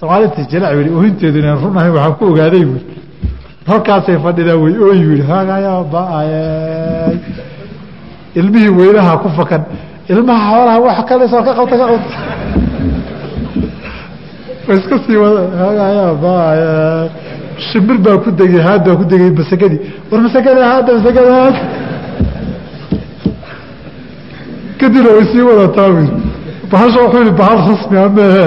[0.00, 2.82] soomaalinta jalac yidhi oohinteedu inaan run ahayn waxaan ku ogaaday buui
[3.70, 7.14] halkaasay fadhidaa way ooyi yidhi hagayaa ba'ayay
[8.40, 9.62] ilmihii weynaha ku fakan.
[10.12, 12.16] Ilmaha xoolaha wax kale soo ka qabta ka qabta.
[14.74, 17.08] Iska sii wada hagayaa ba'ayay
[17.68, 19.80] shimbir baa ku degay haad baa ku degay masakadii
[20.10, 21.60] war masakada haada masakada haada
[24.80, 26.04] kadibna way sii wadataa wi
[26.70, 28.46] bahasha wuxuu yihi bahal rasmi a mehe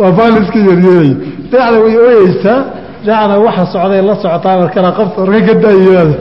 [0.00, 1.12] waa bahal iska yaryeelay
[1.50, 2.58] dhinacna way ooyeysaa
[3.04, 6.14] dhinacna waxa socday la socotaa markana qabta warka ka daayiyaada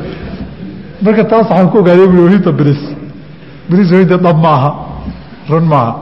[1.05, 2.81] marka taas waxaan ku ogaaday bui ohinta bris.
[3.69, 4.69] Bris ohinta dhab maaha
[5.51, 5.93] run maaha.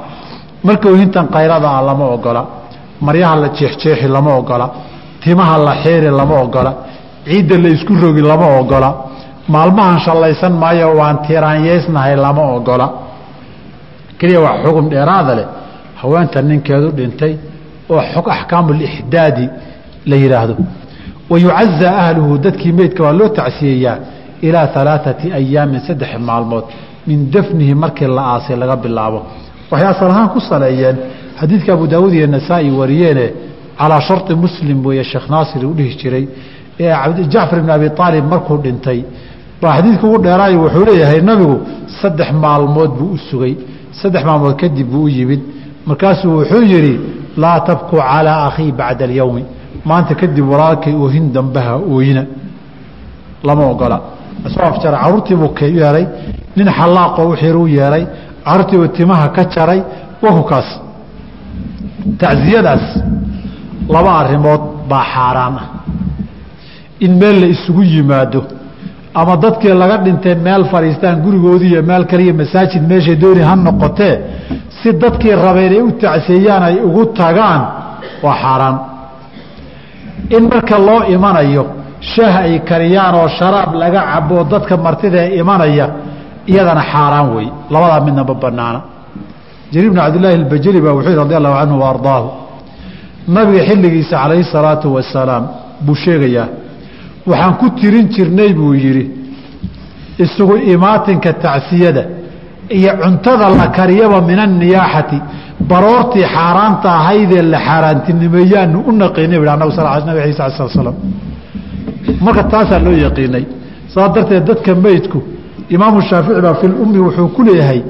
[0.67, 2.41] Marka ohintan kayrada ah lama ogola.
[3.05, 4.65] Maryaha la jeexjeexi lama ogola.
[5.23, 6.71] Timaha la xiiri lama ogola.
[7.25, 8.89] Ciidda la isku rogi lama ogola.
[9.53, 12.87] Maalmahan shallaysan maayo waan tiraanyeysnahay lama ogola.
[14.19, 15.47] Keliya wax xugum dheeraada leh.
[16.01, 17.33] Haweenta ninkeedu dhintay
[17.93, 19.45] oo xog axkaamulixdaadi
[20.09, 20.55] la yidhaahdo
[21.31, 23.97] wa yucazaa ahluhu dadkii meydka waa loo tacsiyeeyaa
[24.47, 26.65] ilaa alaaثati ayaamin saddex maalmood
[27.07, 29.19] min dafnihi markii la aasay laga bilaabo.
[29.71, 30.97] Waxay asal ahaan ku saleeyeen
[31.39, 33.25] xadiidka abu daawuud iyo nasaa-i wariyeene
[33.79, 36.25] calaa sharطi muslim weeye sheekh naasir uu dhihi jiray
[36.79, 36.93] ee
[37.33, 38.99] jacfar ibn abi aalib markuu dhintay.
[39.61, 41.55] Baa xadiidka ugu dheeraayo wuxuu leeyahay nabigu
[42.01, 43.53] saddex maalmood buu u sugay
[44.01, 45.41] saddex maalmood kadib buu u yimid.
[45.85, 46.99] Markaasuu wuxuu yidhi
[47.37, 49.43] laa tabku calىa akhii bacda alyowmi.
[49.85, 52.23] Maanta kadib walaalkay oohin dambaha ooyina
[53.43, 53.97] lama ogola.
[54.47, 56.05] Isoo afjara caruurtiibuu k yeelay
[56.57, 58.03] nin xalaaqoo uxiruu yeelay
[58.45, 59.81] caruurtiibuu timaha ka jaray
[60.23, 60.69] wakukaas
[62.21, 62.85] tacziyadaas
[63.93, 65.67] laba arrimood baa xaaraan ah.
[67.05, 68.43] In meel la isugu yimaado
[69.13, 74.15] ama dadkii laga dhintay meel fadhiistaan gurigoodii iyo meel kaliya masaajid meeshay dooni ha noqotee
[74.83, 77.61] si dadkii rabeen ay u tacseeyaan ay ugu tagaan
[78.23, 78.75] waa xaaraan.
[80.35, 81.63] In marka loo imanayo
[82.13, 85.85] shaah ay kariyaan oo sharaab laga cabo dadka martidae imanaya
[86.51, 88.79] iyadana xaaraan wey labadaa midna ma banaana
[89.73, 92.27] jariir bn cabdillaahi albajali baa wuxuu yhi radi allahu canhu wa ardaahu
[93.35, 95.43] nabiga xilligiisa calayhi salaatu wasalaam
[95.85, 96.47] buu sheegayaa
[97.29, 99.05] waxaan ku tirin jirnay buu yidhi
[100.23, 102.03] isugu imaatinka tacsiyada
[102.77, 105.17] iyo cuntada la kariyaba min anniyaaxati
[105.69, 110.95] baroortii xaaraanta ahaydee la xaaraantinimeeyaanu u naqiinay bu nabig ciisa ala sl slam
[112.25, 113.45] marka taasaa loo yaqiinay.
[113.93, 115.23] Saa darteed dadka meydku
[115.69, 117.81] imaamu shaafici baa fi lummi wuxuu ku leeyahay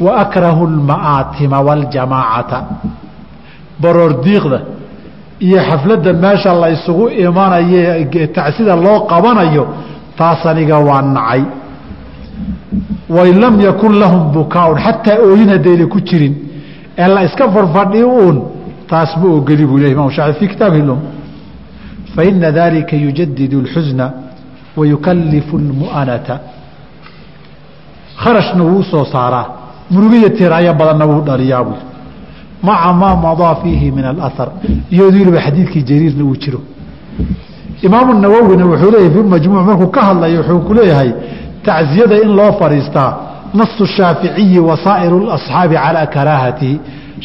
[0.00, 2.58] wa akrahu lma'aatima waljamaacata.
[3.80, 4.12] Baroor
[5.40, 9.66] iyo xafladda meesha la ysugu imanaye tacsida loo qabanayo
[10.16, 11.42] taas aniga waa nacay
[13.08, 16.34] wain lam yakun lahum bukaaun xataa ooyin haddayna ku jirin.
[16.98, 18.36] Ee la iska farfadhi uun
[18.88, 20.98] taas ma ogeli buu leh imam shaafici fi kitaabihi lum
[22.14, 24.06] faina dalika yujadidu اlxusna
[24.76, 26.34] wayukalifu اlmu'anata
[28.22, 29.46] kharashna wuu soo saaraa.
[29.90, 31.78] Murugiya tiraayo badanna wuu dhaliyaa buu.
[32.62, 34.48] Maca maa madaa fiihi min alahar
[34.90, 36.60] iyadoo weliba xadiidkii jariirna uu jiro.
[37.82, 41.10] Imaamu nawowina wuxuu leeyahy fi majmuuc markuu ka hadlayo wuxuu ku leeyahay
[41.68, 43.10] tacsiyada in loo fadhiistaa
[43.58, 46.76] nasu shaaficiyi wa saa'iru asxaabi calaa karaahatihi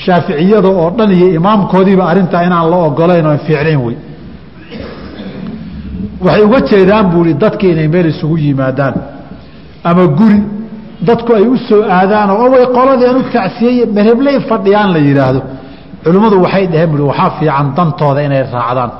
[0.03, 3.95] shaaficiyada oo dhan iyo imaamkoodiiba arrintaa inaan la ogolayn oo fiicnayn wey.
[6.25, 8.93] Waxay uga jeedaan buu i dadki inay meel isugu yimaadaan.
[9.89, 10.39] Ama guri
[11.07, 11.55] dadku ay u
[11.97, 15.41] aadaan oo way qoladeen u tacsiyey mehebley fadhiyaan la yidhaahdo.
[16.03, 18.91] Culimmadu waxay dhaheen bui waxaa fiican dantooda inay raacdaan.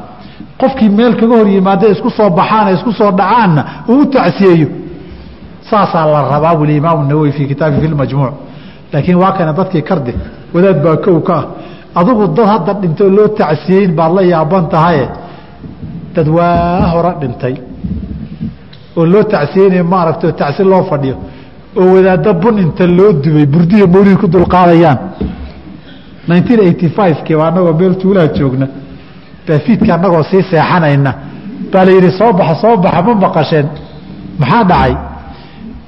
[0.61, 3.61] Qofkii meel kaga hor yimaada isku soo baxaana isku soo dhacaanna
[3.91, 4.67] uu u tacsiyeeyo
[5.69, 8.33] saasaa la rabaa wuli imaamu nawowi fii kitaabi fi lmajmuuc
[8.93, 10.13] laakiin waa kana dadkii karde
[10.53, 11.45] wadaad baa kow ka ah.
[11.95, 15.09] Adigu dad hadda dhintay loo tacsiyeyn baad la yaaban tahaye
[16.15, 17.55] dad waa hore dhintay.
[18.97, 21.15] Oo loo tacsiyeynaya maaragtay oo tacsi loo fadhiyo.
[21.79, 24.97] Oo wadaadda bun inta loo dubay burdiya mawlid ku dulqaadayaan
[26.27, 28.67] nineteen eighty five-kii baa anagoo meel tuulaha joogna.
[29.47, 31.11] Baafiidka annagoo sii seexanayna.
[31.71, 33.67] Baa la yidhi soo baxa soo baxa ma maqasheen.
[34.39, 34.93] Maxaa dhacay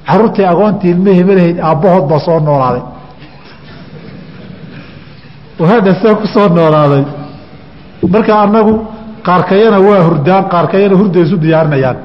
[0.08, 2.82] caruurtii agoontii ilma hebelahayd aabbahood baa soo noolaaday.
[5.60, 7.04] Wahaadha saa ku soo noolaaday.
[8.12, 8.74] Marka annagu
[9.26, 11.96] qaarkayana waa hurdaan qaarkayana hurda isu diyaarinayaan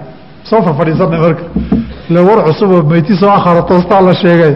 [0.50, 1.44] soo farfadhiisanay marka.
[2.10, 4.54] Ila war cusuboo meyti soo akharo toostaa la sheegay.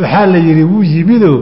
[0.00, 1.38] Waxaa la yidhi wuu yimidoo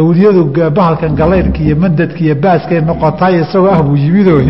[0.00, 0.42] awliyadu
[0.76, 4.40] bahalkan galaydhka iyo mandadka iyo baaskay noqotay isagoo ah buu yimidoo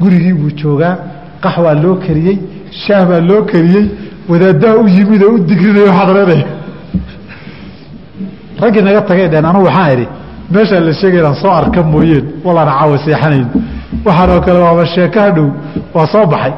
[0.00, 0.94] gurigii buu joogaa.
[1.42, 2.36] Qaxwaa loo kariyey
[2.82, 3.84] shaah baa loo kariyey
[4.30, 6.46] wadaadaha u yimid oo u digrinayo xadranaya
[8.60, 10.06] raggii naga tagay dheen anugu waxaan idhi
[10.54, 13.46] meeshaa la sheegay inaan soo arka mooyeen wallaana caawa seexanayn.
[14.06, 15.48] Waxaan oo kale waaba sheeko hadhow
[15.94, 16.52] waa soo baxay.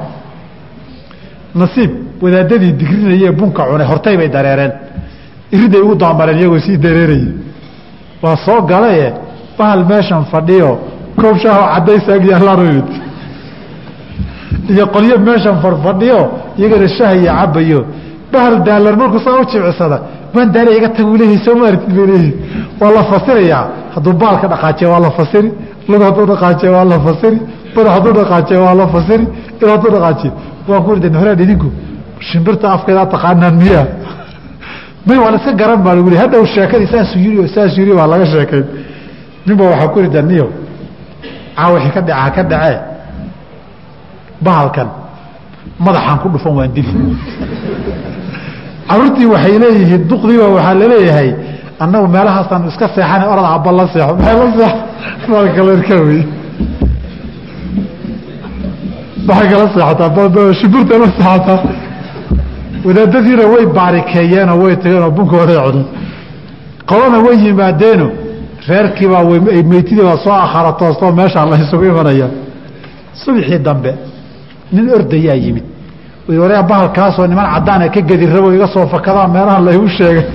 [1.61, 1.91] Nasiib
[2.23, 4.73] wadaadadii digrinayee bunka cunay hortay bay dareereen.
[5.55, 7.31] Iriday ugu daamareen iyagoo sii dareeraya
[8.23, 9.13] waa soo galaye
[9.59, 10.71] bahal meeshan fadhiyo
[11.21, 12.83] koob shaahoo cadays agyaalaan
[14.73, 16.21] iyo qolyo meeshan farfadhiyo
[16.59, 17.81] iyagana shahaya cabayo
[18.33, 19.99] bahal daalan markuu saa u jimicsada
[20.35, 22.33] waan daala iga tag leeyahay soo maartid bay leeyihi
[22.81, 25.51] waa la fasirayaa hadduu baalka dhaqaajiya waa la fasiri.
[25.89, 27.39] Lug hadduu dhaqaajiya waa la fasiri.
[27.75, 29.27] Badax hadduu dhaqaajiya waa la fasiri.
[29.63, 30.33] Il hadduu dhaqaajiya
[30.69, 31.69] waan ku ridin horaad idinku
[32.21, 33.87] shimbirta afkeedaa taqaanaan miyaa?
[35.07, 38.27] May waa la iska garan baa lagu hadhow sheekadii saasuu yiri saasuu yiri baa laga
[38.27, 38.67] sheekayn
[39.47, 40.49] ninba waxaa ku ridan niyo
[41.57, 42.79] caa wixii ka dhaca ka dhacee
[44.47, 44.89] bahalkan
[45.85, 46.93] madaxaan ku dhufan waan dili.
[48.89, 51.29] Caruurtii waxay leeyihiin duqdiiba waxaa la leeyahay
[51.85, 54.15] annagu meelahaasaan iska seexana orad abba la seexo.
[59.27, 61.59] Maxay kala seexataa shiburta la seexataa.
[62.87, 65.85] Wadaadadiina way baarikeeyeenoo way tageenoo bunkooday cunay
[66.91, 68.07] qolana way yimaadeeno
[68.69, 69.25] reerkiibaa
[69.73, 72.29] meytidii baa soo akhara toostoo meeshaa la isugu imanaya.
[73.23, 73.91] Subxii dambe
[74.73, 75.65] nin ordayaa yimid.
[76.29, 80.27] Waryaa bahalkaasoo niman cadaana ka gedi rabo iga soo fakadaan meelaha laygu sheegay.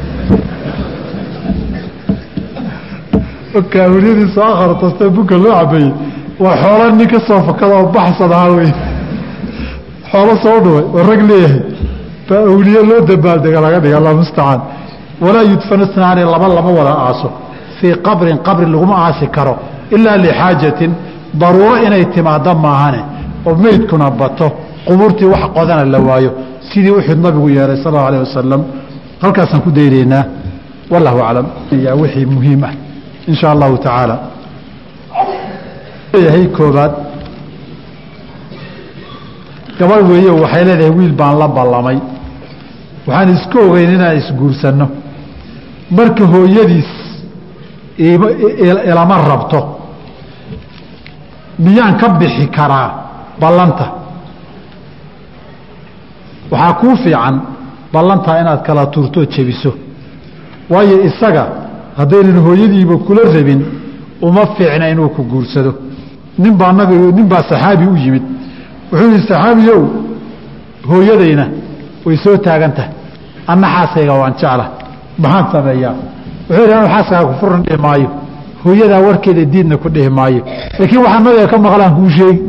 [3.72, 5.94] Kaawiliyadii soo akhara toostee bunka loo cabeeyey
[6.40, 8.72] waa xoolo nin ka soo fakada oo baxsad ahaa wey
[10.12, 11.62] xoolo soo dhuway oo rag leeyahay.
[12.30, 14.62] Baa awliye loo dabaaldega laga dhiga allah mustacaan.
[15.22, 15.86] Walaa yudfanu
[16.34, 17.30] laba lama wada aaso.
[17.80, 19.58] Fii qabrin qabri laguma aasi karo
[19.92, 20.92] ilaa lixaajatin.
[21.34, 23.13] Daruuro inay timaado maahane
[23.46, 24.48] oo meydkuna bato
[24.88, 26.32] qubuurtii wax qodana la waayo
[26.70, 28.62] sidii uxud nabigu yeelay sal allau alah wasalam
[29.22, 30.24] halkaasaan ku daynaynaa.
[30.92, 31.48] Wallahu aclam
[31.86, 32.74] yaa wixii muhiim ah.
[33.28, 34.16] In sha allahu tacaala
[36.14, 36.92] leeyahay koobaad.
[39.80, 41.98] Gabadh weeye waxay leedahay wiil baan la ballamay.
[43.08, 44.88] Waxaan iska ogeyn inaan isguursanno.
[45.98, 46.92] Marka hooyadiis
[48.90, 49.60] ilama rabto
[51.60, 52.90] miyaan ka bixi karaa
[53.42, 53.86] ballanta.
[56.52, 57.36] Waxaa kuu fiican
[57.94, 59.72] ballantaa inaad kala turtoo jebiso.
[60.70, 61.44] Waayo isaga
[61.98, 63.62] haddaynan hooyadiiba kula rabin
[64.22, 65.74] uma fiicna inuu ku guursado.
[66.38, 68.24] Nin baa nabigu nin baa saxaabi u yimid.
[68.92, 69.82] Wuxuu yihi saxaabiyow
[70.90, 71.46] hooyadayna
[72.06, 72.92] way soo taagan tahay
[73.48, 74.66] anna xaaskayga waan jecla
[75.24, 75.96] maxaan sameeyaa?
[76.50, 78.10] Wuxuu yidhi anu xaaskaga ku furan dhihi maayo.
[78.64, 80.42] Hooyadaa warkeeda diidna ku dhihi maayo.
[80.80, 82.42] Laakiin waxaa nabiga ka maqlaan kuu sheegi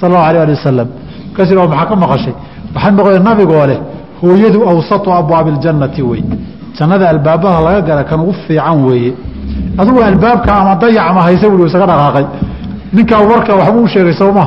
[0.00, 0.88] sala allahu alah ali wasalam
[1.30, 2.34] markaas maxaa ka maqashay?
[2.74, 3.78] Waxaa maqlay nabigoo leh
[4.20, 6.22] hooyadu awsatu abwaabi اljannati wey.
[6.76, 9.12] Jannada albaabada laga gala kan ugu fiican weeye.
[9.78, 12.26] Adugu albaabka ama dayac ma haysa wuli isaga dhaqaaqay.
[12.94, 14.44] Ninkaa warka waxba u sheegay sowma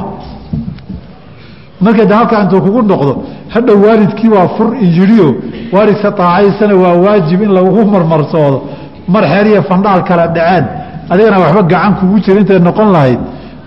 [1.82, 3.14] marka de halkaa intuu kugu noqdo
[3.54, 5.28] hadhow waalidkii waa fur injiriyo
[5.74, 8.60] waalidka taacaysana waa waajib in lagu marmarsoodo.
[9.08, 10.66] Mar xeeriya fandhaal kala dhaceen
[11.12, 13.20] adigana waxba gacan kugu jira intay noqon lahayd.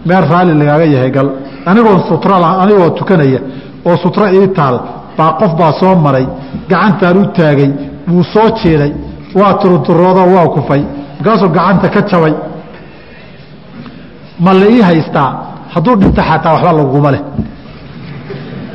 [0.06, 1.28] Meel raalli lagaaga yahay gal
[1.66, 3.40] anigoon sutra anigoo tukanaya
[3.88, 4.76] oo sutro ii taal
[5.18, 6.26] baa qof baa soo maray
[6.70, 7.70] gacantaan u taagay
[8.10, 8.92] wuu soo jiiday
[9.40, 10.82] waa turunturoodo waa kufay
[11.18, 12.34] markaasuu gacanta ka jabay.
[14.44, 15.30] Ma la ii haystaa?
[15.74, 17.22] Hadduu dhinto xataa waxba laguma leh.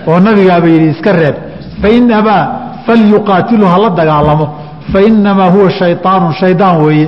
[0.08, 1.36] Oo nabigaaba yidhi iska reeb
[1.82, 2.44] fain abaa
[2.86, 4.46] falyuqaatilu hala dagaalamo
[4.94, 7.08] fainamaa huwa shayطaanu shaydaan weeye.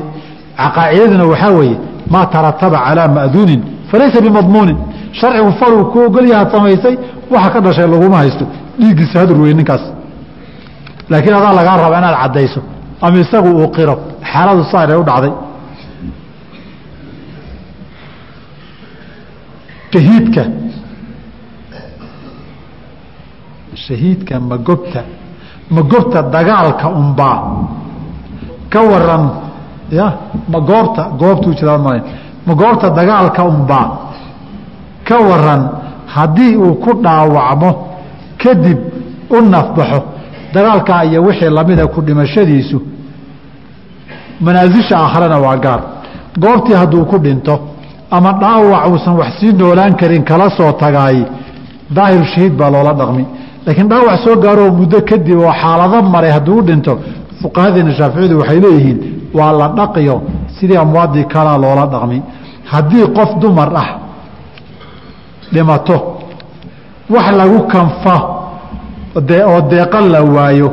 [0.75, 1.77] Qaacidaduna waxaa weeye
[2.13, 4.77] maa tarataba calaa ma'duunin falaysa bimadmuunin
[5.19, 6.95] sharcigu faluu ku ogolyahaad samaysay
[7.33, 8.45] waxa ka dhashay laguma haysto.
[8.79, 9.83] Dhiiggiisa hadur wey ninkaas.
[11.09, 12.61] Laakiin adaa lagaa raba inaad caddayso
[13.01, 13.95] ama isagu uu qiro
[14.31, 15.33] xaaladu saar ee u dhacday.
[19.93, 20.43] Shahiidka.
[23.85, 25.01] Shahiidka magobta
[25.69, 27.39] magobta dagaalka unbaa.
[28.69, 29.25] Ka waran
[29.91, 30.07] ya
[30.51, 30.59] ma
[31.19, 31.91] goobtuu jiraa ma
[32.45, 32.53] ma
[32.99, 34.06] dagaalka unbaa
[35.07, 35.61] ka waran
[36.15, 37.69] haddii uu ku dhaawacmo
[38.43, 38.77] kadib
[39.29, 39.99] u nafbaxo.
[40.53, 42.77] Dagaalkaa iyo wixii lamida ku dhimashadiisu
[44.41, 45.81] manaasisha aakharena waa gaar.
[46.39, 47.59] Goobtii hadduu ku dhinto
[48.11, 51.17] ama dhaawac uusan wax sii noolaan karin kala soo tagaay
[51.95, 53.25] daahiru shahiid baa loola dhaqmi.
[53.65, 56.93] Laakiin dhaawac soo gaaroo muddo kadib oo xaalado maray hadduu u dhinto
[57.41, 58.97] fuqahadeena shaaficiyadu waxay leeyihiin
[59.37, 60.15] waa la dhaqiyo
[60.59, 62.21] sidii amwaadii kalaa loola dhaqmi.
[62.71, 63.89] Haddii qof dumar ah
[65.53, 65.97] dhimato.
[67.09, 68.15] Wax lagu kanfa
[69.15, 70.71] oo deeqa la waayo.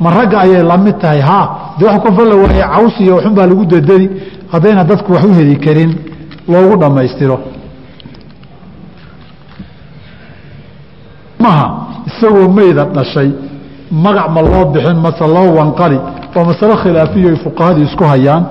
[0.00, 3.34] Ma ragga ayay la mid tahay ha de wax kanfa la waaye caws iyo waxun
[3.34, 4.10] baa lagu dadani
[4.52, 5.90] haddayna dadku wax u heli karin
[6.48, 7.38] loogu dhammaystiro.
[11.40, 11.66] Maha
[12.06, 13.30] isagoo meyda dhashay
[13.90, 15.98] magac ma loo bixin mase loo wanqali
[16.34, 18.42] waa masalo khilaafiya ay fuqahadu isku hayaan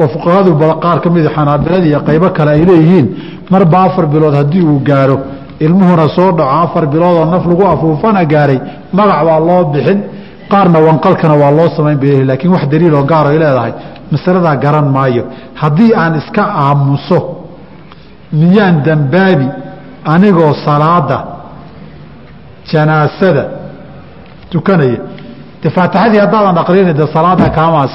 [0.00, 0.50] oo fuqahadu
[0.82, 3.06] qaar ka mida xanaabilada iyo qaybo kale ay leeyihiin
[3.50, 5.16] marba afar bilood haddii uu gaaro
[5.60, 6.50] ilmuhuna soo dhaco.
[6.62, 8.60] Afar biloodoo naf lagu afuufana gaaray.
[8.92, 9.98] Magac waa loo bixin
[10.50, 13.72] qaarna wanqalkana waa loo samayn bay laakiin wax daliiloo gaar ay leedahay
[14.12, 15.24] masaladaa garan maayo.
[15.54, 17.20] Haddii aan iska aamuso
[18.32, 19.48] miyaan dambaabi
[20.04, 21.18] anigoo salaada
[22.72, 23.44] janaasada
[24.50, 24.98] tukanaya
[25.62, 27.88] de faatixadii haddaadan aqrina de salaada kaama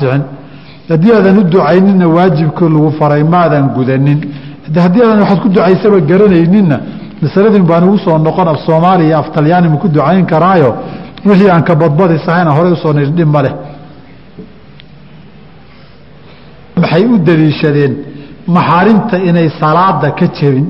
[0.90, 4.20] haddii aadan u ducaynina waajibkii lagu faray maadan gudanin
[4.74, 6.78] de haddii aadan waxaad ku ducaysaba garanayninna.
[7.24, 10.70] Masaladin baan ugu soo noqon af soomaaliya af talyaani ma ku ducayn karaayo?
[11.28, 13.54] Wixii aan ka badbadisahayna horey u soo nirdhin ma leh.
[16.82, 17.94] Maxay u daliishadeen
[18.56, 20.68] maxaarimta inay salaada ka jebin.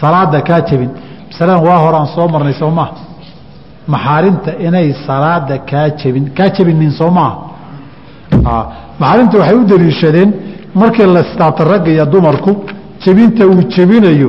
[0.00, 0.90] Salaada kaa jebin.
[1.30, 2.70] Masaladan waa horaan soo marnay soo
[3.92, 6.24] maxaarimta inay salaada kaa jebin.
[6.36, 7.10] Kaa jebinin soo
[9.00, 10.30] maxaarimta waxay u daliishadeen
[10.80, 12.52] markii la istaabta ragga iyo dumarku
[13.04, 14.28] jebinta uu jebinayo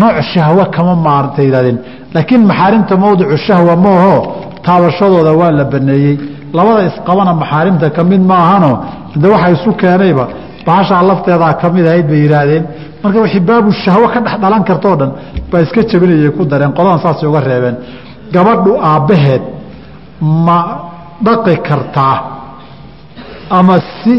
[0.00, 1.78] nooc shahwo kama maarta yihahdeen
[2.14, 4.16] laakiin maxaarimta mawdicu shahwa maaho
[4.66, 6.16] taabashadooda waa la baneeyey.
[6.56, 8.70] Labada isqabana maxaarimta ka mid maahano
[9.22, 10.24] de waxa isu keenayba
[10.66, 12.64] baashaa lafteedaa ka mid ahayd bay yidhaahdeen.
[13.02, 15.10] Marka wixii baabu shahwo ka dhex dhalan kartoo dhan
[15.50, 16.72] baa iska jebinayay ku dareen.
[16.76, 17.76] Qodadan saasay uga reebeen.
[18.34, 19.42] Gabadhu aabbaheed
[20.46, 20.58] ma
[21.26, 22.16] dhaqi kartaa
[23.58, 24.16] ama si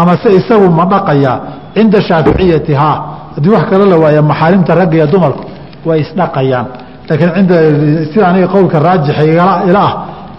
[0.00, 1.36] ama se isagu ma dhaqayaa
[1.74, 2.96] cinda shaaficiyati haa
[3.36, 5.44] haddii wax kale la waaya maxaarimta ragga iyo dumarku
[5.88, 6.66] way isdhaqayaan
[7.08, 7.56] laakiin inda
[8.12, 9.22] sida aniga qowlka raajixa
[9.68, 9.92] ila ah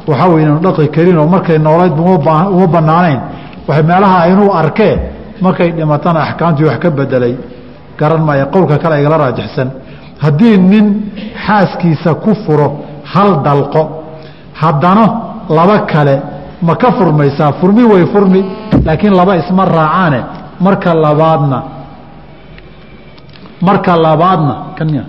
[0.10, 3.20] waxaa wey inanu dhaqi karin oo markay noolayd uma banaanayn
[3.68, 4.94] waxay meelaha inuu arkee
[5.46, 7.34] markay dhimatana axkaamtii wax ka bedelay.
[8.00, 9.68] Garan maaya qowlka kale igala raajixsan.
[10.24, 10.86] Haddii nin
[11.46, 12.68] xaaskiisa ku furo
[13.14, 13.82] hal dalqo
[14.62, 15.06] haddana
[15.58, 16.16] laba kale
[16.62, 17.52] ma ka furmaysaa?
[17.60, 18.42] Furmi way furmi
[18.86, 20.20] laakiin laba isma raacaane.
[20.66, 21.58] Marka labaadna
[23.62, 25.04] marka labaadna kanya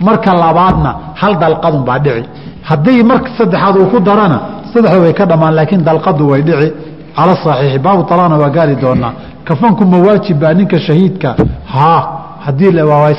[0.00, 2.28] marka labaadna hal dalqadun baa dhici.
[2.62, 4.38] Haddii marka saddexaad uu ku darana
[4.72, 6.72] saddexda way ka dhammaan laakiin dalqadu way dhici.
[7.16, 9.12] Cala saxiixi baabu talaana waa gaari doonaa.
[9.44, 11.36] Kafanku ma waajib baa ninka shahiidka?
[11.74, 12.00] Haa
[12.46, 12.72] haddii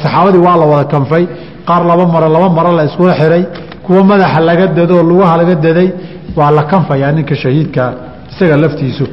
[0.04, 1.28] saxaabadii waa la wada kanfay.
[1.68, 3.44] Qaar laba maro laba maro la iskula xiray.
[3.84, 5.90] Kuwa madaxa laga dado oo lugaha laga daday
[6.36, 7.92] waa la kanfayaa ninka shahiidkaa
[8.32, 9.06] isaga laftiisu.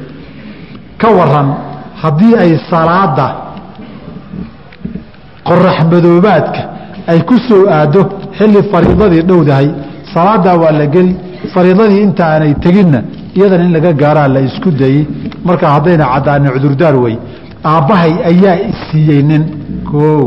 [0.97, 1.47] Ka waran
[2.01, 3.27] haddii ay salaada
[5.47, 6.61] qorax madoobaadka
[7.11, 8.01] ay ku soo aado
[8.37, 9.67] xilli fariidadii dhowdahay
[10.13, 11.13] salaadaa waa la geli
[11.53, 12.99] fariidadii inta aanay teginna
[13.37, 15.01] iyadana in laga gaaraa la isku dayey
[15.47, 17.15] markaa haddayna caddaani cudurdaar wey
[17.71, 19.43] aabbahay ayaa isiiyey nin.
[19.89, 20.25] Koow.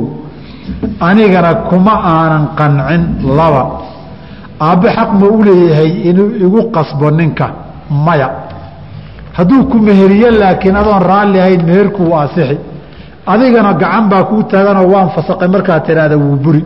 [1.08, 3.02] Anigana kuma aanan qancin
[3.38, 3.62] laba.
[4.66, 7.46] Aabbe xaq ma u leeyahay inuu igu qasbo ninka.
[8.06, 8.28] Maya.
[9.36, 12.56] Hadduu ku meheriye laakiin adoon raalli ahayn meherku u asixi
[13.32, 16.62] adigana gacan baa kuu taaganoo waan fasaqay markaad tiraahda wuu buri.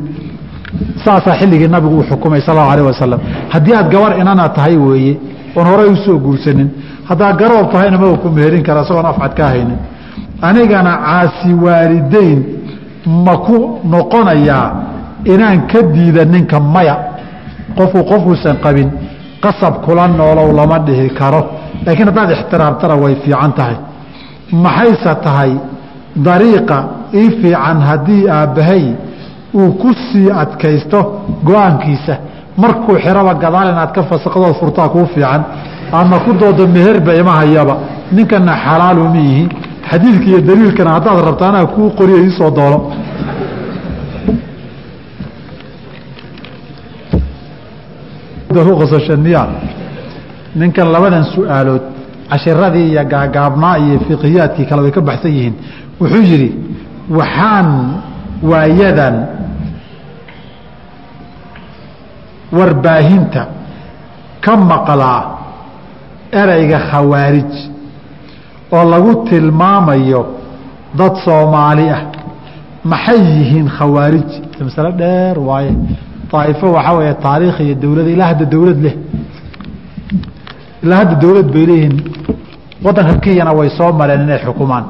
[1.04, 3.20] Saasaa xilligii nabigu uu xukumay sal allau alah wasalam
[3.52, 5.12] haddii aad gabar inana tahay weeye
[5.56, 6.68] oon horay u soo guursanin.
[7.08, 9.78] Haddaad garoob tahayna maba ku meherin kara isagoon afcad ka haynin.
[10.48, 12.38] Anigana caasi waalideyn
[13.24, 13.56] ma ku
[13.92, 14.66] noqonayaa
[15.32, 16.96] inaan ka diida ninka maya.
[17.76, 18.88] Qofku qofkuusan qabin
[19.44, 21.40] qasab kula noolow lama dhihi karo.
[21.86, 23.76] Laakiin haddaad ixtiraamtana way fiican tahay.
[24.64, 25.52] Maxayse tahay
[26.16, 26.76] dariiqa
[27.14, 28.84] ii fiican haddii aabbahay
[29.54, 30.98] uu ku sii adkaysto
[31.44, 32.14] go'aankiisa.
[32.56, 35.42] Markuu xiraba gadaal inaad ka fasaqdood furtaa kuu fiican
[35.92, 37.74] aadna ku doodo meherba ima hayaba
[38.12, 39.44] ninkana xalaalu ma yihi
[39.90, 42.78] xadiidka iyo daliilkana haddaad rabta anaa kuu qoriyo iisoo doono.
[48.80, 49.42] Qosashaniya
[50.58, 51.82] ninkan labadan su'aalood
[52.30, 55.54] cashiradii iyo gaagaabnaa iyo fiqiyaadkii kale way ka baxsan yihiin.
[56.00, 56.50] Wuxuu yidhi
[57.18, 57.68] waxaan
[58.50, 59.16] waayadan
[62.52, 63.42] warbaahinta
[64.44, 65.22] ka maqlaa
[66.40, 67.52] ereyga khawaarij
[68.76, 70.22] oo lagu tilmaamayo
[70.98, 72.02] dad soomaali ah.
[72.90, 74.28] Maxay yihiin khawaarij?
[74.66, 75.72] Masalo dheer waaye.
[76.32, 78.94] Daaifo waxaa weeye taariikh iyo dowlad ilaa hadda dowlad leh
[80.84, 81.96] ilaa hadda dowlad bay leeyihiin
[82.84, 84.84] waddanka kenyana way soo mareen inay xukumaan.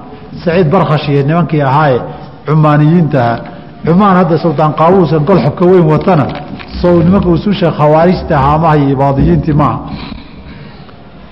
[0.45, 1.99] Saciid barkhash iyo nimankii ahaaye
[2.47, 3.33] cumaaniyiintaha
[3.87, 6.27] cumaan hadda sultaan qaawuusan gol xubka weyn watana
[6.81, 9.79] soo nimanka ususha khawaarijta haamaha iyo ibaadiyiintii maaha.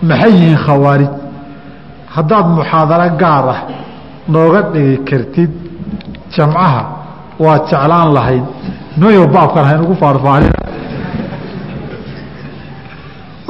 [0.08, 1.10] Maxay yihiin khawaarij
[2.16, 3.60] haddaad muxaadaro gaar ah
[4.34, 5.50] nooga dhigi kartid
[6.34, 6.80] jamcaha
[7.44, 8.44] waa jeclaan lahayd
[9.00, 10.52] nooyo baabkan haynugu faarfaahin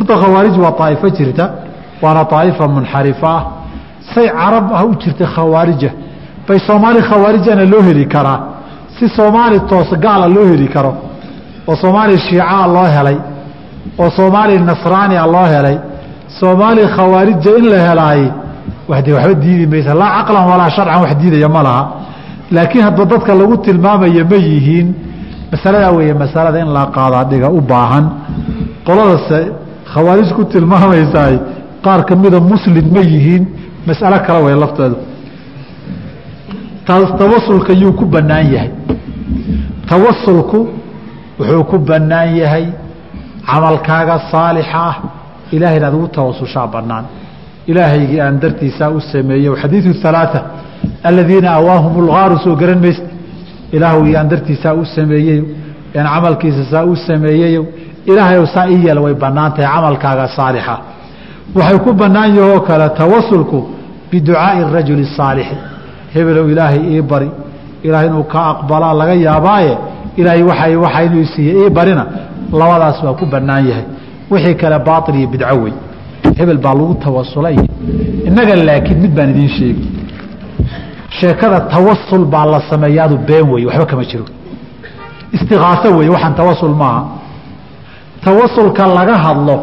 [0.09, 1.51] horta khawaarij waa aa'ifo jirta
[2.03, 3.45] waana aa'ifa munxarifa ah.
[4.15, 5.91] Say carab ah u jirta khawaarija
[6.49, 8.41] bay soomaali khawaarijana loo heli karaa.
[8.99, 10.95] Si soomaali toos gaala loo heli karo
[11.67, 13.17] oo soomaali shiicaa loo helay
[13.99, 15.79] oo soomaali nasraania loo helay
[16.41, 18.23] soomaali khawaarija in la helaay
[18.89, 19.95] wade waxba diidi maysa.
[19.95, 21.83] Laa caqlan walaa sharcan wax diidaya ma laha.
[22.51, 24.95] Laakiin hadba dadka lagu tilmaamaya ma yihiin.
[25.53, 28.05] Masaladaa weeye masalada in la qaadaa dhiga u baahan.
[28.87, 29.68] Qoladase
[29.99, 31.35] khawaarij ku tilmaamaysaay
[31.85, 33.45] qaar ka mida muslim ma yihiin
[33.87, 34.97] masalo kale way lafteedu
[36.87, 38.71] tawasulka yuu ku bannaan yahay.
[39.89, 40.69] Tawasulku
[41.39, 42.67] wuxuu ku bannaan yahay
[43.47, 44.97] camalkaaga saalixa ah
[45.53, 47.05] ilahay inaad ugu tawasushaa bannaan.
[47.71, 50.43] Ilaahaygii aan dartiisaa u sameeyey xadiidu halaaa
[51.09, 53.03] aladiina awaahum ulgaaru soo garan maysa
[53.77, 55.41] ilaahwgii aan dartiisaa u sameeyey
[55.99, 57.63] aan camalkiisa saa u sameeyeyo
[58.07, 60.77] ilaahay saa i yeel way bannaan tahay camalkaaga saalixa.
[61.55, 63.59] Waxay ku bannaan yahoo kale tawasulku
[64.11, 65.57] biducaai rajuli saalixi
[66.15, 67.31] hebelow ilaahay ii bari.
[67.83, 69.79] Ilaahay inuu ka aqbalaa laga yaabaaye
[70.17, 72.05] ilaahay waa waxa inuu siiye ii barina.
[72.53, 73.85] Labadaas waa ku bannaan yahay.
[74.31, 75.73] Wixii kale baail iyo bidco wey
[76.39, 77.57] hebel baa lagu tawasulay
[78.29, 79.85] innaga laakiin mid baan idiin sheegi.
[81.21, 84.25] Sheekada tawasul baa la sameeyaadu been wey waxba kama jiro.
[85.37, 87.01] Istiqaaso wey waxaan tawasul maaha
[88.29, 89.57] tawasulka laga hadlo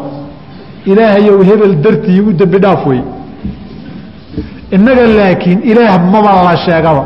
[0.90, 3.00] ilaahayow hebel dartii u dembi dhaaf wey
[4.74, 7.04] innaga laakiin ilaah maba la sheegaba.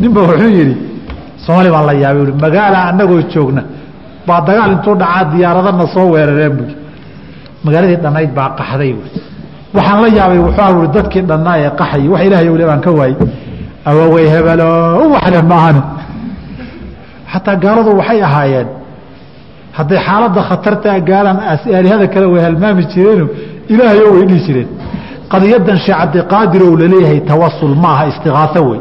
[0.00, 0.76] Ninba wuxuu yidhi
[1.44, 2.22] soomaali baan la yaabay.
[2.22, 3.62] Ui magaala annagoo joogna
[4.26, 6.72] baa dagaal intuu dhacaa diyaaradana soo weerareen bui
[7.64, 9.10] magaaladii dhannayd baa qaxday buui
[9.76, 13.16] waxaan la yaabay wuxuu ui dadkii dhannaa ee qaxay wax ilahay le baan ka waayey
[13.90, 14.70] awawey hebelo
[15.14, 15.82] waxle maahani
[17.32, 18.68] xataa gaaladu waxay ahaayeen
[19.80, 21.36] hadday xaaladda khatartaa gaalan
[21.76, 23.26] aalihada kale way halmaami jireeno
[23.72, 24.68] ilaahayo way dhihi jireen.
[25.32, 28.80] Qadiyadan sheekh cabdiqaadir ou la leeyahay tawasul maaha istiqaaso wey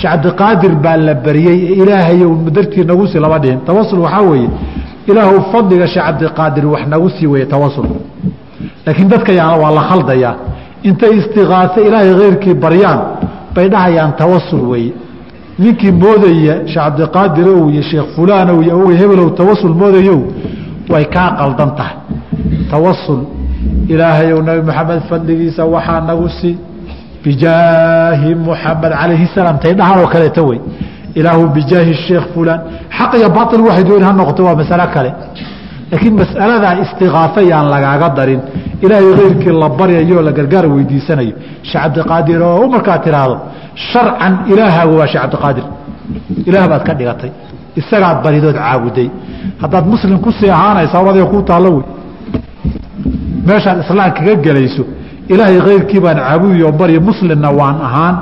[0.00, 3.58] sheekh cabdiqaadir baa la baryey ee ilaahayow dartii nagu sii lama dhihin.
[3.68, 4.48] Tawasul waxaa weeye
[5.10, 7.86] ilaahu fadliga sheekh cabdiqaadir wax nagu sii weye tawasul
[8.86, 10.34] laakiin dadka waa la khaldayaa
[10.88, 13.00] intay istiqaaso ilaahay keyrkii baryaan
[13.54, 14.92] bay dhahayaan tawasul weeye
[15.58, 20.20] ninkii moodaya sheekh cabdiqaadirow iyo sheekh fulaanow iyo awogey hebelow tawasul moodayow
[20.92, 21.96] way kaa qaldan tahay.
[22.70, 23.20] Tawasul
[23.92, 26.56] ilaahayow nabi maxamed fadligiisa waxaa nagu sii
[27.24, 30.60] bijaahi muxamed calayhi salaam tay dhahan oo kaleeto wey.
[31.18, 32.60] Ilaahu bijaahi sheekh fulaan.
[32.98, 35.10] Xaq iyo bail waxay dooni ha noqoto waa masalo kale
[35.90, 38.40] laakiin masaladaa istiqaafa yaan lagaaga darin.
[38.84, 41.34] Ilaahay keyrkii la baryayo la gargaar weydiisanayo.
[41.68, 43.36] Sheekh cabdiqaadir oo markaa tiraahdo
[43.90, 45.64] sharcan ilaahaagu waa sheekh cabdiqaadir
[46.48, 47.30] ilaah baad ka dhigatay.
[47.80, 49.08] Isagaad baridood caabuday.
[49.62, 51.84] Haddaad muslim ku sii ahaanaysa adiga kuu taallo wey.
[53.48, 54.84] Meeshaad islaam kaga gelayso
[55.32, 58.16] ilaahay keyrkii baan caabudiyo barya muslimna waan ahaan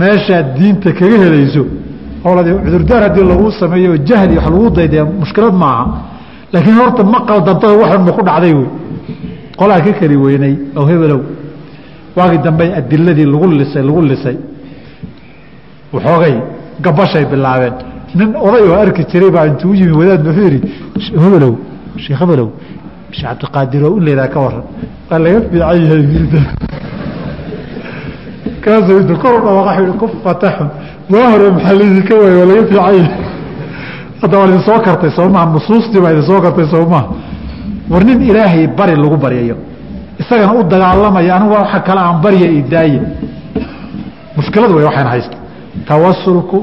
[0.00, 1.62] meeshaad diinta kaga helayso
[2.22, 5.84] cudurdaar haddii laguu sameeyo oo jahli wax lagu daydee mushkilad maaha
[6.52, 8.68] laakiin horta ma qaldantada waxun ma ku dhacday wey.
[9.58, 11.20] Qolaa ka keli weynay ow hebelow
[12.16, 14.36] waagii dambe adiladii lagu lisay lagu lisay.
[15.94, 16.34] Waxoogay
[16.84, 17.74] gabashay bilaabeen.
[18.18, 20.60] Nin oday oo arki jiray baa intuu yimi wadaad wuxuu yidhi
[21.24, 21.54] hebelow
[22.04, 22.48] sheekh hebelow
[23.16, 24.64] sheekh cabdiqaadir oo u leedaa ka waran
[25.10, 26.02] waa laga fiican yahay
[28.64, 30.68] kaasuu intu kor u dhawaqa wuxuu ku fataxun
[31.12, 33.04] waa hore maxaa laydinka waay waa laga fiican yahay
[34.22, 37.04] hadda waa idin soo kartay soomaha nusuustii baa idin soo kartay soomaha
[37.90, 39.56] war nin ilaahay bari lagu baryayo
[40.22, 43.00] isagana u dagaalamaya anigu waxa kale aan barya idaaye
[44.36, 45.36] mushkiladu way waxaan haysta.
[45.88, 46.58] Tawasulku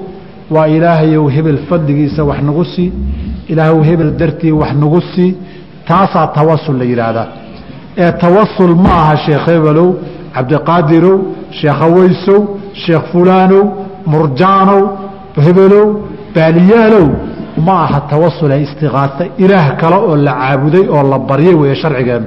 [0.55, 2.91] waa ilaahayow hebel fadligiisa wax nagu sii
[3.51, 5.31] ilaahw hebel dartii wax nagu sii
[5.87, 7.27] taasaa tawasul la yidhaahdaa
[7.97, 9.89] ee tawasul ma aha sheekh hebelow
[10.35, 11.17] cabdiqaadirow
[11.59, 12.39] sheekh aweysow
[12.85, 13.63] sheekh fulaanow
[14.13, 14.81] murjaanow
[15.45, 15.85] hebelow
[16.35, 17.05] baaliyaalow
[17.57, 22.25] ma aha tawasule istiqaasa ilaah kale oo la caabuday oo la baryay weeye sharcigeenu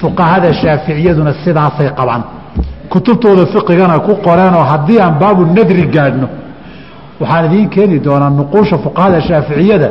[0.00, 2.22] fuqahada shaaficiyaduna sidaasay qabaan.
[2.92, 6.28] Kutubtooda fiqigana ku qoreenoo haddii aan baabu nadri gaadhno
[7.20, 9.88] waxaan idiin keeni doonaa nuquusha fuqahada shaaficiyada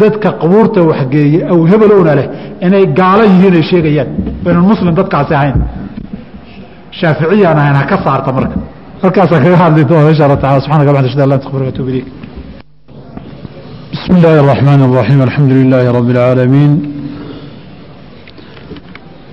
[0.00, 2.26] dadka qubuurta waxgeeye aw hebelowna leh
[2.66, 4.08] inay gaalo yihiin ay sheegayaan.
[4.44, 5.56] Baynan muslim dadkaasi ahayn.
[7.00, 8.56] Shaaficiyaan ahayn ha ka saarta marka.
[9.02, 11.46] Halkaasaan kaga hadli doona insha allah taala subxanaka bxamd ashhadu an la ilaha illa anta
[11.46, 12.21] astaghfiruka wa atuubu ilayk
[14.01, 16.71] بسم الله الرحمن الرحيم الحمد لله رب العالمين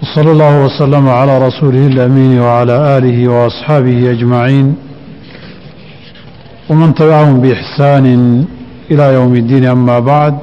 [0.03, 4.67] وصلى الله وسلم على رسوله الأمين وعلى آله وأصحابه أجمعين
[6.71, 8.07] ومن تبعهم بإحسان
[8.91, 10.35] إلى يوم الدين أما بعد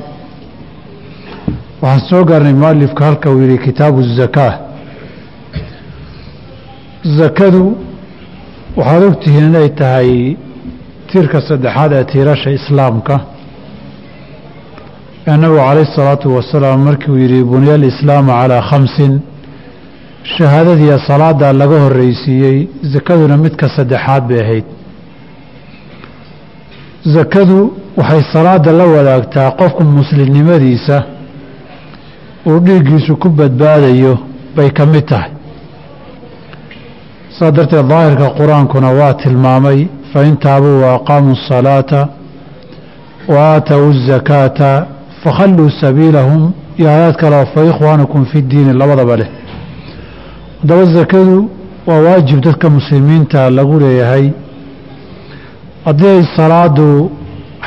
[1.83, 4.53] waxaan soo gaarnay mualifka halka uu yihi kitaabu الzakaa
[7.19, 7.63] zakadu
[8.77, 10.11] waxaad ogtihiin inay tahay
[11.11, 13.34] tiirka saddexaad ee tiirasha islaamka ee
[15.26, 19.20] nabigu calayh salaatu wasalaam markiuu yidhi buniya alislaamu calaa khamsin.
[20.36, 24.64] Shahaadadiiyo salaadaa laga horeysiiyey sakaduna midka saddexaad bay ahayd.
[27.14, 27.58] Sakadu
[27.96, 30.96] waxay salaada la wadaagtaa qofku muslimnimadiisa
[32.46, 34.18] uu dhiiggiisu ku badbaadayo
[34.56, 35.30] bay ka mid tahay.
[37.38, 42.08] Saa darteed daahirka qur'aankuna waa tilmaamay fain taabuu wa aqaamuu asalaata
[43.28, 44.86] wa aatow azakaata
[45.24, 49.26] fakhalluu sabiilahum iyo aayaad kaleo fa ikhwaanukum fi ddiini labadaba leh
[50.60, 51.50] haddaba zakadu
[51.86, 54.30] waa waajib dadka muslimiinta lagu leeyahay
[55.84, 57.10] haddii ay salaadu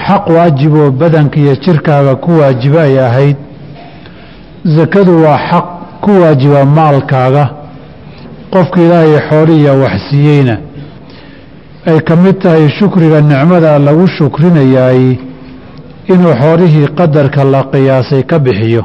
[0.08, 3.36] xaq waajib oo badanka iyo jirkaaga ku waajiba ay ahayd
[4.66, 5.66] zakadu waa xaq
[6.02, 7.50] ku waajiba maalkaaga
[8.52, 10.58] qofka ilaahay xoolihiya waxsiiyeyna
[11.86, 15.18] ay ka mid tahay shukriga nicmada lagu shukrinayaay
[16.14, 18.84] inuu xoolihii qadarka la qiyaasay ka bixiyo.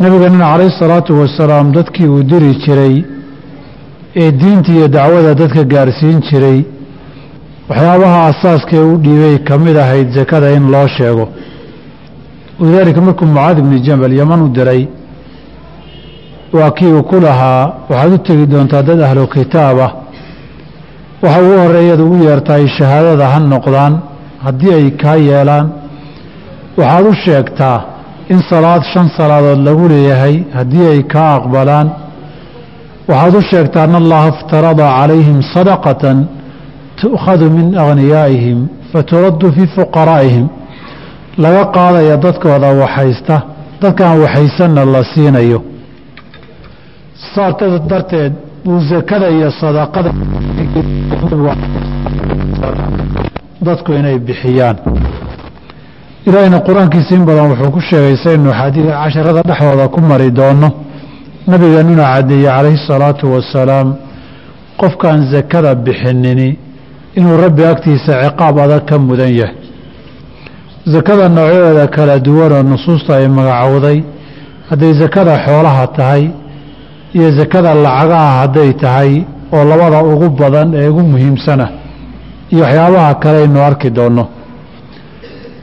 [0.00, 3.04] Nabiganina calayhi salaatu wasalaam dadkii uu diri jiray
[4.22, 6.58] ee diinta iyo dacwada dadka gaarsiin jiray
[7.68, 11.24] waxyaabaha asaaskee u dhiibay ka mid ahayd sakada in loo sheego.
[12.60, 14.82] Walidaalika markuu mucaad ibni jabal yaman u diray
[16.52, 19.90] waa kii uu ku lahaa waxaad u tegi doontaa dad ahlu kitaabah
[21.22, 23.94] waxa ugu horreeyaad ugu yeertahay shahaadada ha noqdaan
[24.44, 25.66] haddii ay kaa yeelaan
[26.78, 27.78] waxaad u sheegtaa
[28.32, 31.88] in salaad shan salaadood lagu leeyahay haddii ay kaa aqbalaan.
[33.08, 36.18] Waxaad u sheegtaa an allaha iftarada calayhim sadaqatan
[37.00, 38.58] tu'khadu min aghniyaa'ihim
[38.92, 40.46] faturaddu fii fuqaraa'ihim.
[41.42, 43.36] Laga qaadaya dadkooda waxaysta
[43.82, 45.58] dadkaan waxaysanna la siinayo.
[47.34, 47.54] Saas
[47.90, 48.32] darteed
[48.64, 50.10] buu sakada iyo sadaqada
[53.66, 54.76] dadku inay bixiyaan.
[56.28, 58.50] Ilaahayna qur'aankiisa in badan wuxuu ku sheegay saynu
[59.00, 60.68] casharada dhexdooda ku mari doono
[61.50, 63.88] nabigeenuna caddeeyey calayhi salaatu wasalaam
[64.80, 66.48] qofkaan sakada bixinini
[67.18, 69.56] inuu rabbi agtiisa ciqaab adag ka mudan yahay.
[70.94, 73.98] Sakada noocyadeeda kala duwanoo nusuusta ay magacowday
[74.70, 76.24] hadday sakada xoolaha tahay
[77.16, 79.12] iyo sakada lacagaha hadday tahay
[79.54, 81.66] oo labada ugu badan ee ugu muhiimsana
[82.52, 84.24] iyo waxyaabaha kale aynu arki doonno.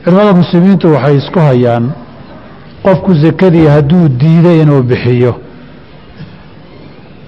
[0.02, 1.84] Culimmada muslimiintu waxay isku hayaan
[2.84, 5.32] qofku sakadii hadduu diiday inuu bixiyo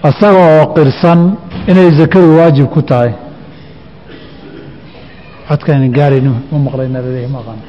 [0.09, 1.21] isaga oo qirsan
[1.71, 3.13] inay sakadu waajib ku tahay.
[5.49, 6.99] Codkaan gaarayn ma maqlayna
[7.35, 7.61] ma aqaan.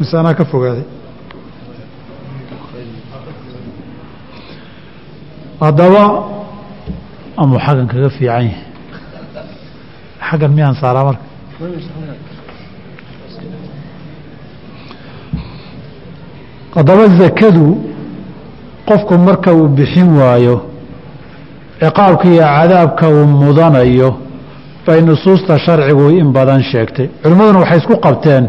[0.00, 0.84] Mise anaa ka fogaaday
[5.60, 6.02] haddaba
[7.42, 8.50] amuu xaggan kaga fiican yahay.
[10.28, 11.24] Xaggan miyaan saaraa marka?
[16.74, 17.78] Haddaba zakadu
[18.88, 20.56] qofku marka uu bixin waayo
[21.80, 24.10] ciqaabka iyo cadaabka uu mudanayo
[24.86, 27.08] bay nusuusta sharcigu in badan sheegtay.
[27.22, 28.44] Culimmaduna waxay isku qabteen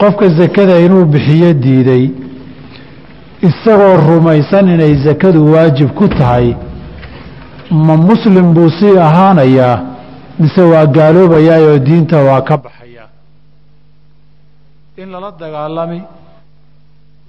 [0.00, 2.04] qofka sakada inuu bixiyo diiday
[3.48, 6.46] isagoo rumaysan inay sakadu waajib ku tahay
[7.70, 9.76] ma muslim buu sii ahaanayaa
[10.40, 13.08] mise waa gaaloobayaa oo diinta waa ka baxayaa
[15.02, 16.00] in lala dagaalami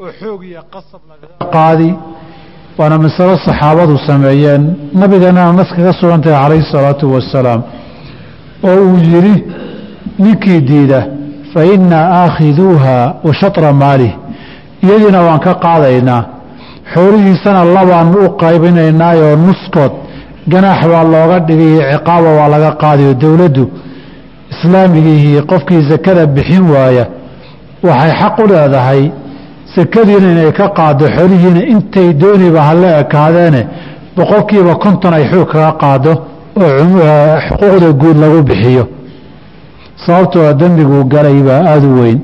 [0.02, 1.90] oo xoog iyo qasab lagaga qaadi
[2.78, 4.64] waana masalo saxaabadu sameeyeen.
[4.94, 7.62] Nabigana nas kaga sugan calayhi salaatu wasalaam
[8.70, 9.36] oo uu yidhi
[10.20, 11.00] ninkii diida
[11.54, 12.96] fa innaa aakhiduuha
[13.26, 14.12] wa shatra maalih
[14.84, 16.24] iyadiina waan ka qaadaynaa.
[16.94, 19.92] Xoolihiisana labaan u qaybinaynaayoo nuskood.
[20.52, 23.64] Ganaax baa looga dhigay ciqaaba waa laga qaadayo dowladdu
[24.54, 27.06] islaamigihii qofkii sakada bixin waaya.
[27.88, 29.02] Waxay xaq u leedahay
[29.76, 33.62] sakadiina inay ka qaado xoolihiina intay dooniba hala ekaadeene
[34.18, 36.12] boqolkiiba konton ay xoog kaga qaado
[36.62, 38.84] oo xuquuqda guud lagu bixiyo.
[40.06, 42.20] Sababtoo dembiguu galay baa aada u weyn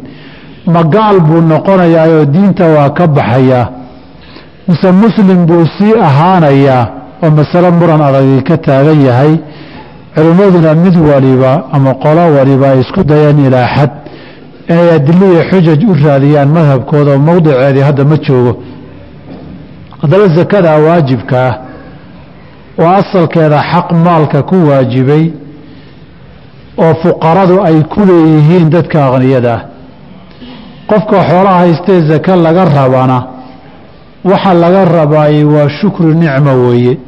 [0.67, 3.67] magaal buu noqonayaayoo diinta waa ka baxayaa
[4.67, 6.85] mise muslim buu sii ahaanayaa
[7.23, 9.33] oo masale muran adagii ka taagan yahay.
[10.15, 13.91] Culimmaduna mid waliba ama qolo waliba ay isku dayeen ilaa xad
[14.69, 18.53] inay adilo xujaj u raadiyaan madhabkooda oo mowdiceedii hadda ma joogo.
[20.01, 21.55] Haddaba sakada waajibka ah.
[22.79, 25.31] Oo asalkeeda xaq maalka ku waajibay.
[26.77, 29.53] Oo fuqaradu ay ku leeyihiin dadka aqniyada.
[29.53, 29.76] ah
[30.90, 33.18] qofka xoolaha haystee sake laga rabana
[34.30, 36.98] waxa laga rabaayey waa shukru nicmo weeye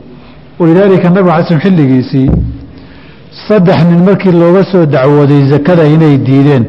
[0.58, 2.30] walidaalika nabig alay slm xilligiisii
[3.48, 6.64] saddex nin markii looga soo dacwooday sakada inay diideen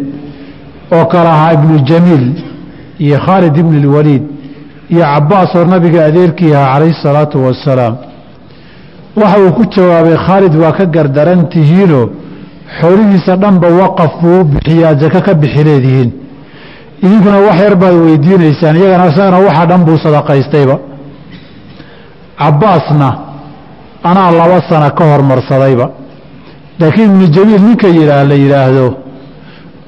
[0.96, 2.26] oo kale ahaa ibnu jamiil
[3.00, 4.24] iyo khaalid ibn اlwaliid
[4.94, 7.96] iyo cabaas oo nabiga adeerkii ahaa calayhi الsalaatu wasalaam
[9.22, 12.10] waxa uu ku jawaabay khaalid waa ka gardaran tihiinoo
[12.80, 16.12] xoolihiisa dhanba waqaf buu u bixiyaa sako ka bixi leedihiin
[17.05, 20.77] idinkuna wax yar baad weydiinaysaan iyagana isagana waxa dhan buu sadaqaystayba.
[22.39, 23.09] Cabaasna
[24.05, 25.87] anaa laba sana ka hormarsadayba.
[26.81, 28.87] Laakiin ibnu jamiil ninka yidhaah la yidhaahdo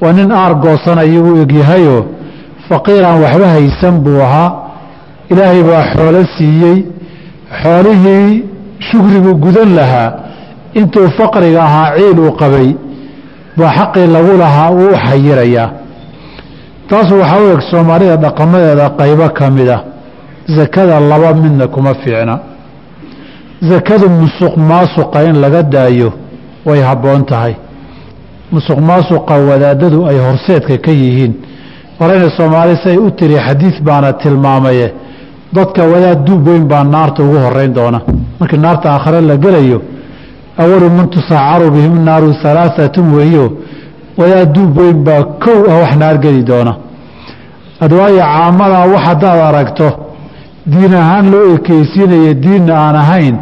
[0.03, 2.03] waa nin aar goosanaya u egyahayoo
[2.69, 4.51] faqiiraan waxba haysan buu ahaa.
[5.31, 6.79] Ilaahay baa xoolo siiyey
[7.63, 8.45] xoolihii
[8.89, 10.11] shukrigu gudan lahaa.
[10.75, 12.69] Intuu faqriga ahaa ciil uu qabay
[13.59, 15.69] baa xaqii lagu lahaa uu u xayirayaa
[16.93, 19.83] taasu waxaa u eg soomaalida dhaqamadeeda qaybo ka mid ah.
[20.57, 22.35] Sakada laba midna kuma fiicna.
[23.71, 26.13] Sakadu musuq maasuqa in laga daayo
[26.67, 27.55] way habboon tahay.
[28.53, 31.33] Musuq maasuqa wadaadadu ay horseedka ka yihiin.
[31.99, 34.93] Horeyna soomaali say u tiri xadiid baana tilmaamaye
[35.53, 38.01] dadka wadaad duub weyn baa naarta ugu horeyn doona.
[38.41, 39.79] Markii naarta aakhare la gelayo
[40.59, 43.45] awalu man tusaacaru bihim naaru alaaatun weeyo.
[44.19, 46.82] Wadaad duub weyn baa kow ah wax naar geli doona
[47.85, 49.89] adwaayo caamadaa wax haddaad aragto
[50.73, 53.37] diin ahaan loo ekeysiinaya diinna aan ahayn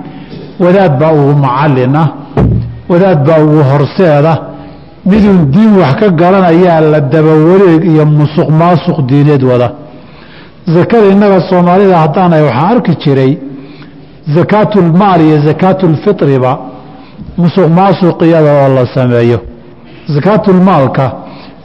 [0.64, 2.09] wadaad baa ugu macallin ah
[2.90, 4.33] wadaad baa ugu horseeda
[5.11, 9.68] miduun diin wax ka garanayaa la dabawareeg iyo musuq maasuq diineed wada.
[10.74, 13.33] Sakada innaga soomaalida haddaanay waxaan arki jiray
[14.35, 16.53] sakaatulmaal iyo sakaatulfitriba
[17.42, 19.38] musuq maasuq iyada oo la sameeyo.
[20.14, 21.05] Sakaatulmaalka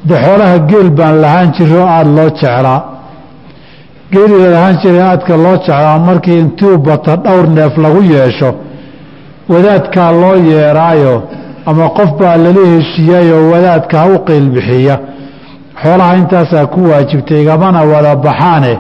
[0.08, 2.82] de xoolaha geel baan lahaan jiro aada loo jeclaa.
[4.12, 8.50] Geeli la lahaan jiray aadka loo jeclaa markii intuu bata dhowr neef lagu yeesho
[9.52, 11.16] wadaadkaa loo yeeraayo
[11.70, 14.96] ama qof baa lala heshiiyayoo wadaadkaa u qiilbixiya
[15.82, 18.74] xoolaha intaasaa ku waajibtay igamana wada baxaane.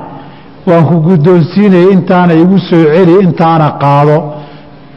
[0.68, 4.18] Waan ku guddoonsiinaya intaana igu soo celi intaana qaado.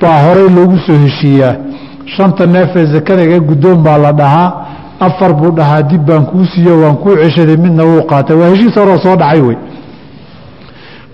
[0.00, 1.54] Baa horey loogu soo heshiiyaa.
[2.14, 4.48] Shanta neefee sakada iga guddoon baa la dhahaa
[5.06, 8.36] afar buu dhahaa dib baan kuu siiyo waan kuu ceshaday midna wuu qaatay.
[8.40, 9.56] Waa heshiis horoo soo dhacay wey.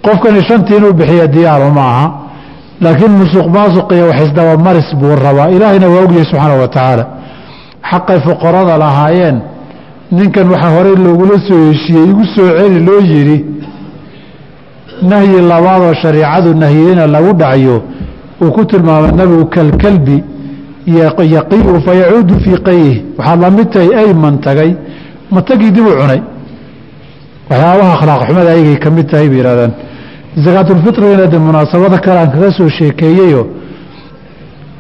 [0.05, 2.07] Qofkani shantii inuu bixiya diyaaru ma aha
[2.81, 5.49] laakiin musuq maasuq iyo waxisdabamaris buu rabaa.
[5.57, 7.05] Ilaahayna waa ogyahay subxaana wa tacaala.
[7.90, 9.37] Xaqay fuqarada lahaayeen
[10.16, 13.38] ninkan waxaa horey loogula soo heshiiyey igu soo celi loo yidhi
[15.11, 17.77] nahyi labaadoo shariicadu nahyiyeyna lagu dhacyo
[18.42, 20.16] uu ku tilmaamay nabigu kalkalbi
[20.87, 24.77] yaqiu fa yacuudu fii qayih waxaad la tahay ayman tagay
[25.31, 26.23] matagii dib u cunay.
[27.51, 29.73] Waxyaabaha akhlaaq xumada aygay ka mid tahay bay yihahdaan
[30.44, 33.42] sakaatulfitrigana de munaasabada kale aan soo sheekeeyeyo.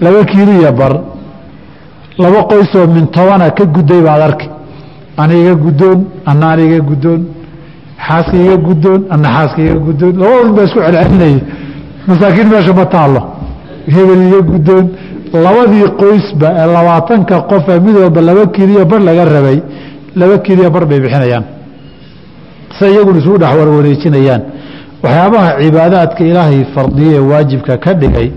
[0.00, 0.94] Laba kiiliya bar.
[2.18, 4.48] Laba qoysoo min tobana ka gudday baad arki
[5.16, 7.22] ana iga guddoon ana ana iga guddoon.
[8.06, 10.14] Xaaska iga guddoon ana xaaska iga guddoon.
[10.20, 11.40] Labadun baa isku celcelinaya
[12.08, 13.20] masaakiin meesha ma taallo.
[13.94, 14.86] Hebel iga guddoon
[15.34, 19.58] labadii qoysba ee labaatanka qof mid walba laba kiiliya bar laga rabay
[20.20, 21.44] laba kiiliya bar bay bixinayaan.
[22.78, 24.42] Se iyaguna isugu dhex warwareejinayaan.
[25.02, 28.28] Waxyaabaha cibaadaadka ilaahay fardiyee waajibka ka dhigay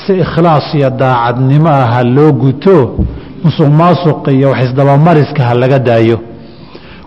[0.00, 2.76] si ikhlaas iyo daacadnimo ah ha loo guto
[3.44, 6.18] musuq maasuq iyo wax isdabamariska ha laga daayo.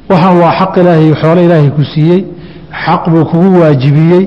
[0.10, 2.22] Waxaan waa xaq ilaahay xoolo ilaahay ku siiyey
[2.86, 4.24] xaq buu kugu waajibiyey.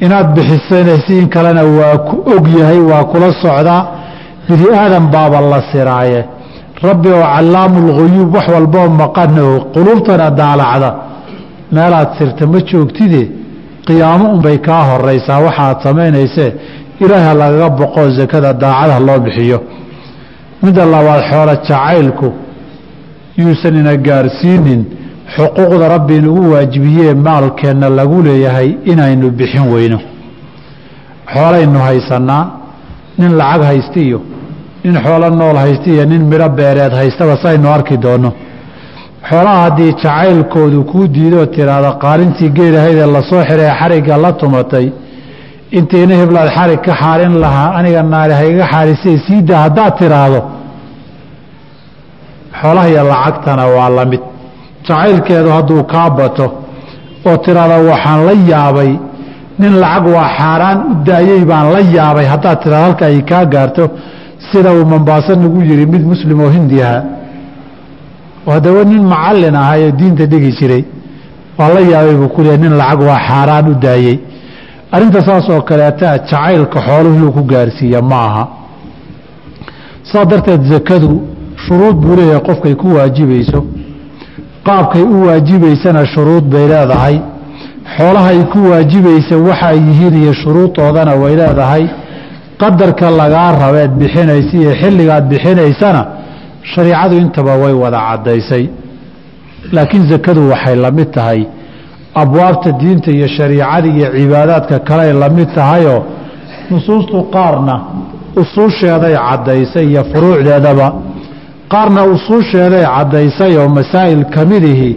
[0.00, 3.82] Inaad bixisayna si in kalena waa ku og yahay waa kula socdaa
[4.48, 6.20] bini aadan baaba la siraaye.
[6.82, 10.90] Rabbi oo callaamu lguyuub wax walboo maqano quluubtana daalacda.
[11.72, 13.22] Meelaad sirta ma joogtide?
[13.86, 16.52] Qiyaamo unbay kaa horaysaa waxaad samaynaysee
[17.00, 19.58] ilaaha lagaga boqoo sakada daacada loo bixiyo.
[20.62, 22.28] Midda labaad xoolo jacaylku
[23.38, 24.82] yuusan ina gaarsiinin.
[25.36, 29.98] Xuquuqda rabbi inugu waajibiyee maalkeenna lagu leeyahay inaynu bixin weyno.
[31.34, 32.44] Xoolaynu haysannaa
[33.18, 34.20] nin lacag haysta iyo
[34.86, 38.30] nin xoolo nool haysta iyo nin midho beereed haystaba saynu arki doonno.
[39.28, 44.86] Xoolaha haddii jacaylkoodu kuu diidoo tiraahdo qaalintii geelahaydee la soo xiree xarigga la tumatay
[45.78, 50.40] intayna heblaad xarig ka xaarin lahaa aniga naari hayga xaarisee siida haddaad tiraahdo.
[52.60, 54.22] Xoolaha iyo lacagtana waa la mid.
[54.86, 56.46] Jacaylkeedu hadduu kaa bato
[57.28, 58.90] oo tiraahdo waxaan la yaabay.
[59.60, 62.26] Nin lacag waa xaaraan u daayey baan la yaabay.
[62.32, 63.84] Haddaad tiraad halka ay kaa gaarto
[64.52, 67.02] sida uu mombaaso nagu yiri mid muslim oo hindi ahaa
[68.46, 70.84] haddaba nin macallin ahaa ee diinta dhigi jiray.
[71.58, 74.18] Waa la yaabay buu ku leey nin lacag waa xaaraan u daayey
[74.92, 78.44] arrinta saas oo kaleeta jacaylka xooluhu inuu ku gaarsiiya ma aha.
[80.10, 81.10] Saa darteed sakadu
[81.66, 83.60] shuruud buu leeyahay qofkay ku waajibayso
[84.66, 87.16] qaabkay u waajibaysana shuruud bay leedahay.
[87.96, 91.84] Xoolahay ku waajibaysa waxa ay yihiin iyo shuruudoodana way leedahay
[92.62, 96.02] qadarka lagaa rabeed bixinaysa iyo xilligaad bixinaysana
[96.72, 98.64] shariicadu intaba way wada caddaysay.
[99.74, 101.40] Laakiin sakadu waxay la mid tahay.
[102.22, 106.00] Abwaabta diinta iyo shariicada iyo cibaadaadka kaley la mid tahayoo
[106.70, 107.74] nusuustu qaarna
[108.42, 110.88] usuusheeday caddaysay iyo furuucdeedaba.
[111.72, 114.90] Qaarna usuusheeday caddaysay oo masaa'il ka midihi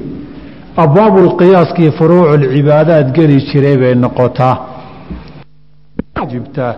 [0.84, 4.56] abwaabulqiyaaskii furuuculcibaadaad geli jiray bay noqotaa.
[6.16, 6.74] Waajibtaa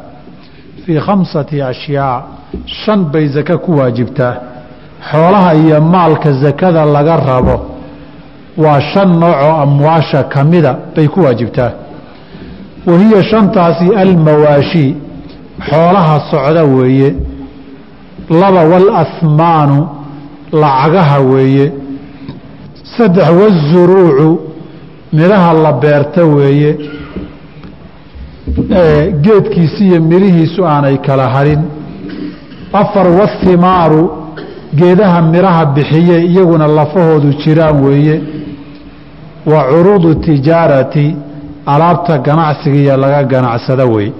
[0.86, 2.24] fii khamsati ashyaa
[2.66, 4.34] shan bay sake ku waajibtaa
[5.12, 7.56] xoolaha iyo maalka sakada laga rabo
[8.58, 11.72] waa shan noocoo amwaasha ka mida bay ku waajibtaa
[12.86, 14.96] wa hiya shantaasi almawaashi
[15.70, 17.16] xoolaha socda weeye
[18.30, 19.88] laba walahmaanu
[20.52, 21.72] lacagaha weeye
[22.98, 24.40] saddex wazuruucu
[25.14, 26.78] midhaha la beerta weeye
[29.22, 31.62] geedkiisi iyo midhihiisu aanay kala harin.
[32.74, 34.10] Afar wathimaaru
[34.76, 38.22] geedaha midhaha bixiye iyaguna lafahoodu jiraan weeye.
[39.46, 41.16] Wa curuudu tijaarati
[41.66, 44.12] alaabta ganacsiga iyo laga ganacsada wey.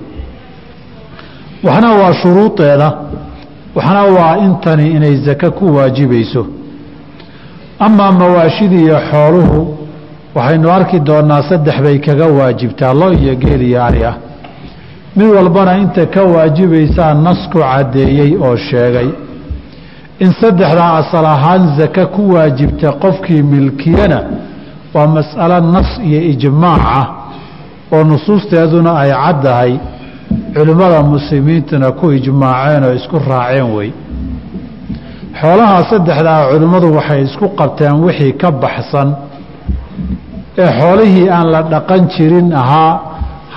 [1.64, 2.94] Waxna waa shuruudeeda
[3.76, 6.48] waxna waa intani inay sake ku waajibayso
[7.80, 9.78] amaa mawaashida iyo xooluhu
[10.36, 14.16] waxaynu arki doonaa saddex bay kaga waajibtaa lo iyo geel iyo ari ah.
[15.16, 19.10] Mid walbana inta ka waajibaysaa nasku caddeeyey oo sheegay.
[20.20, 24.20] In saddexdaa asal ahaan sake ku waajibta qofkii milkiyana
[24.94, 27.08] waa mas'alo nas iyo ijmaac ah
[27.92, 29.74] oo nusuusteeduna ay caddahay
[30.56, 33.90] culimmada muslimiintuna ku ijmaaceen oo isku raaceen wey
[35.42, 39.10] xoolahaa saddexdaa culimmadu waxay isku qabteen wixii ka baxsan
[40.58, 42.92] ee xoolihii aan la dhaqan jirin ahaa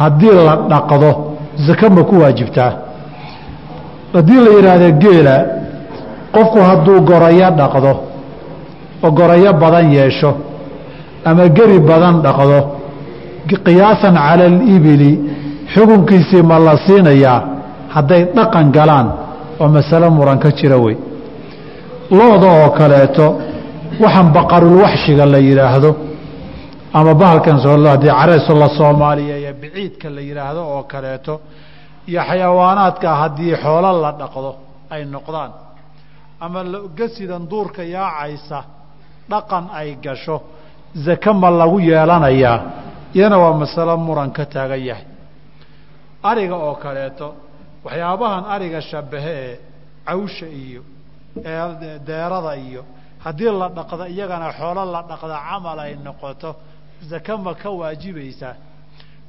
[0.01, 1.11] haddii la dhaqdo
[1.67, 2.73] sake ma ku waajibtaa?
[4.15, 5.37] Haddii la yidhaahdo geela
[6.35, 7.93] qofku hadduu gorayo dhaqdo
[9.05, 10.31] oo gorayo badan yeesho
[11.25, 12.59] ama geri badan dhaqdo
[13.67, 15.13] qiyaasan cala alibili
[15.75, 17.41] xukunkiisii ma la siinayaa
[17.95, 19.07] hadday dhaqan galaan
[19.61, 20.97] oo masalo muran ka jira wey.
[22.11, 23.27] Looda oo kaleeto
[24.03, 25.91] waxaan baqarulwaxshiga la yidhaahdo
[26.99, 27.59] ama bahalkan
[27.93, 31.35] haddii careeso la soomaaliyeeyo biciidka la yidhaahdo oo kaleeto
[32.11, 34.51] iyo xayawaanaadka haddii xoolo la dhaqdo
[34.95, 35.51] ay noqdaan.
[36.45, 36.61] Ama
[36.99, 38.59] gasidan duurka yaacaysa
[39.31, 40.37] dhaqan ay gasho
[41.05, 42.59] sake ma lagu yeelanayaa
[43.17, 45.07] iyana waa masalo muran ka taagan yahay.
[46.31, 47.27] Ariga oo kaleeto
[47.85, 49.57] waxyaabahan ariga shabahe ee
[50.09, 50.83] cawsha iyo
[52.07, 52.83] deerada iyo
[53.25, 56.51] haddii la dhaqdo iyagana xoolo la dhaqda camal ay noqoto
[57.11, 58.55] sake ma ka waajibaysaa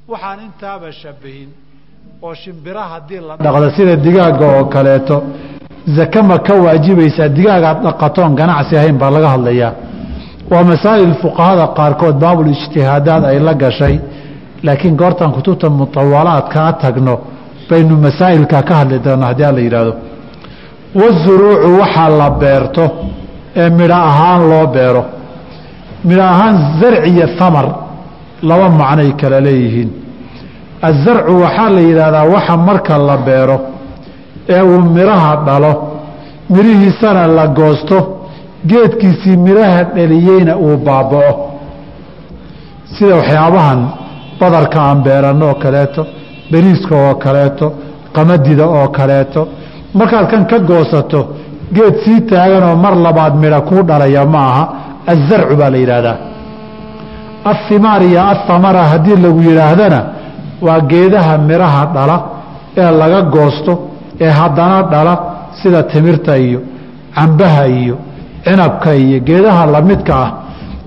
[0.08, 1.48] waxaan intaaba shabahin
[2.22, 5.16] oo shimbira haddii la dhaqdo sida digaaga oo kaleeto.
[5.96, 9.72] Sake ma ka waajibaysaa digaagaad dhaqatoon ganacsi ahayn baa laga hadlayaa.
[10.50, 13.94] Waa masaa'il fuqahada qaarkood baabul ijtihaadaad ay la gashay
[14.66, 17.14] laakiin goortaan kutubta mutawalaadkaa tagno
[17.70, 19.92] baynu masaa'ilkaa ka hadli doonaa haddii ala yidhaahdo.
[21.00, 22.84] Wazuruucu waxaa la beerto
[23.56, 25.02] ee midho ahaan loo beero
[26.08, 27.66] midho ahaan zarci iyo hamar
[28.48, 29.90] laba macnay kala leeyihiin.
[30.88, 33.56] Azarcu waxaa la yidhaahdaa waxa marka la beero
[34.54, 35.72] ee uu midhaha dhalo
[36.54, 37.98] midhihiisana la goosto
[38.70, 41.32] geedkiisii midhaha dhaliyeyna uu baaba'o.
[42.94, 43.80] Sida waxyaabahan
[44.40, 46.02] badarka aan beeranno oo kaleeto
[46.52, 47.66] beriiska oo kaleeto
[48.14, 49.40] qamadida oo kaleeto
[49.98, 51.20] markaad kan ka goosato
[51.76, 54.64] geed sii taaganoo mar labaad midha kuu dhalaya ma aha
[55.12, 56.16] azarcu baa la yidhaahdaa
[57.52, 60.00] ahimaar iyo athamara haddii lagu yidhaahdana
[60.66, 62.16] waa geedaha midhaha dhala
[62.82, 63.72] ee laga goosto
[64.24, 65.14] ee haddana dhala
[65.60, 66.60] sida timirta iyo
[67.16, 67.96] cambaha iyo
[68.44, 70.30] cinabka iyo geedaha lamidka ah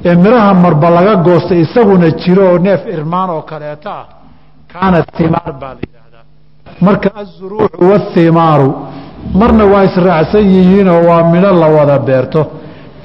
[0.07, 4.05] ee midhaha marba laga goosta isaguna jiro oo neef irmaan oo kaleeto ah
[4.73, 6.23] kaana himaar baa la yidhaahdaa
[6.85, 8.69] marka azuruucu wathimaaru
[9.39, 12.41] marna waa israacsan yihiinoo waa midho la wada beerto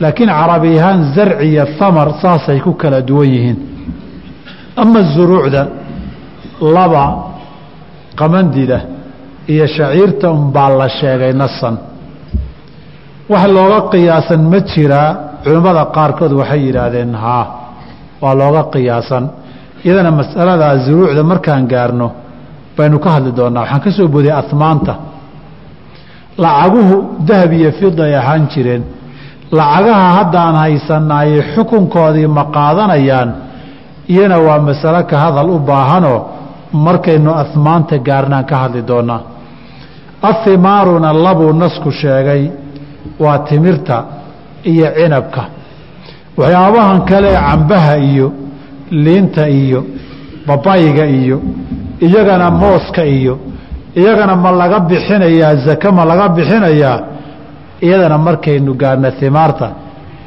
[0.01, 1.01] laakiin carabi ahaan
[1.49, 3.59] iyo thamar saasay ku kala duwan yihiin.
[4.77, 5.63] Ama zuruucda
[6.77, 7.05] laba
[8.19, 8.79] qamandida
[9.53, 11.77] iyo shaciirta unbaa la sheegay nasan
[13.33, 15.09] wax looga qiyaasan ma jiraa
[15.45, 17.45] culimmada qaarkood waxay yidhaahdeen haa
[18.23, 19.25] waa looga qiyaasan.
[19.85, 22.09] Iyadana masaladaa zuruucda markaan gaarno
[22.77, 23.63] baynu ka hadli doonaa.
[23.63, 24.95] Waxaan ka soo boodiyay ahmaanta
[26.43, 26.97] lacaguhu
[27.29, 28.83] dahab iyo fiday ahaan jireen
[29.53, 33.31] lacagaha haddaan haysanaayey xukunkoodii ma qaadanayaan
[34.09, 36.21] iyana waa masalo ka hadal u baahanoo
[36.87, 39.21] markaynu ahmaanta gaarnaan ka hadli doonaa.
[40.23, 42.43] Ahimaaruna labuu nasku sheegay
[43.21, 44.05] waa timirta
[44.65, 45.43] iyo cinabka.
[46.39, 48.33] Waxyaabahan kale cambaha iyo
[48.91, 49.81] liinta iyo
[50.47, 51.37] babayga iyo
[52.01, 53.39] iyagana mooska iyo
[53.97, 56.99] iyagana ma laga bixinayaa zake ma laga bixinayaa
[57.81, 59.69] iyadana markaynu gaarna himaarta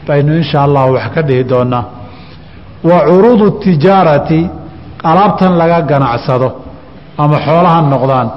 [0.08, 1.84] baynu insha allahu wax ka dhihi doonaa
[2.90, 4.50] wa curuudu tijaarati
[5.04, 6.50] alaabtan laga ganacsado
[7.18, 8.28] ama xoola ha noqdaan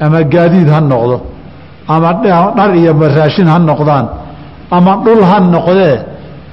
[0.00, 1.16] ama gaadiid ha noqdo
[1.88, 2.08] ama
[2.56, 4.06] dhar iyo raashin ha noqdaan
[4.70, 5.96] ama dhul ha noqdee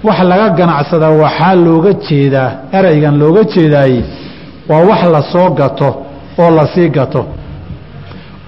[0.04, 4.02] wax laga ganacsada waxaa looga jeedaa ereygan looga jeedaaye
[4.70, 5.90] waa wax la soo gato
[6.42, 7.22] oo la sii gato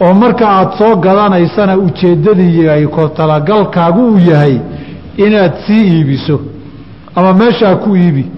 [0.01, 2.87] oo marka aada soo gadanaysana ujeeddadii ay
[3.17, 4.55] talagalkaagu uu yahay
[5.17, 6.39] inaad sii iibiso
[7.15, 8.31] ama meeshaa ku iibi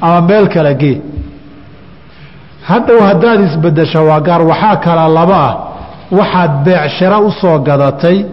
[0.00, 1.00] ama meel kala gee.
[2.68, 5.56] Hadhow haddaad isbeddesho waa gaar waxaa kala laba ah.
[6.18, 8.24] Waxaad beecshiro u soo gadatay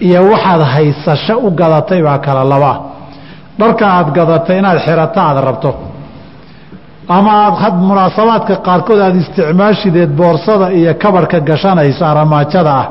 [0.00, 2.78] iyo waxaad haysasho u gadatay baa kala labaa
[3.58, 5.70] dharka aad gadatay inaad xirato aada rabto
[7.08, 12.86] ama aad munaasabaadka qaarkood aada isticmaashideed boorsada iyo kabarhka gashanayso aramaajada ah.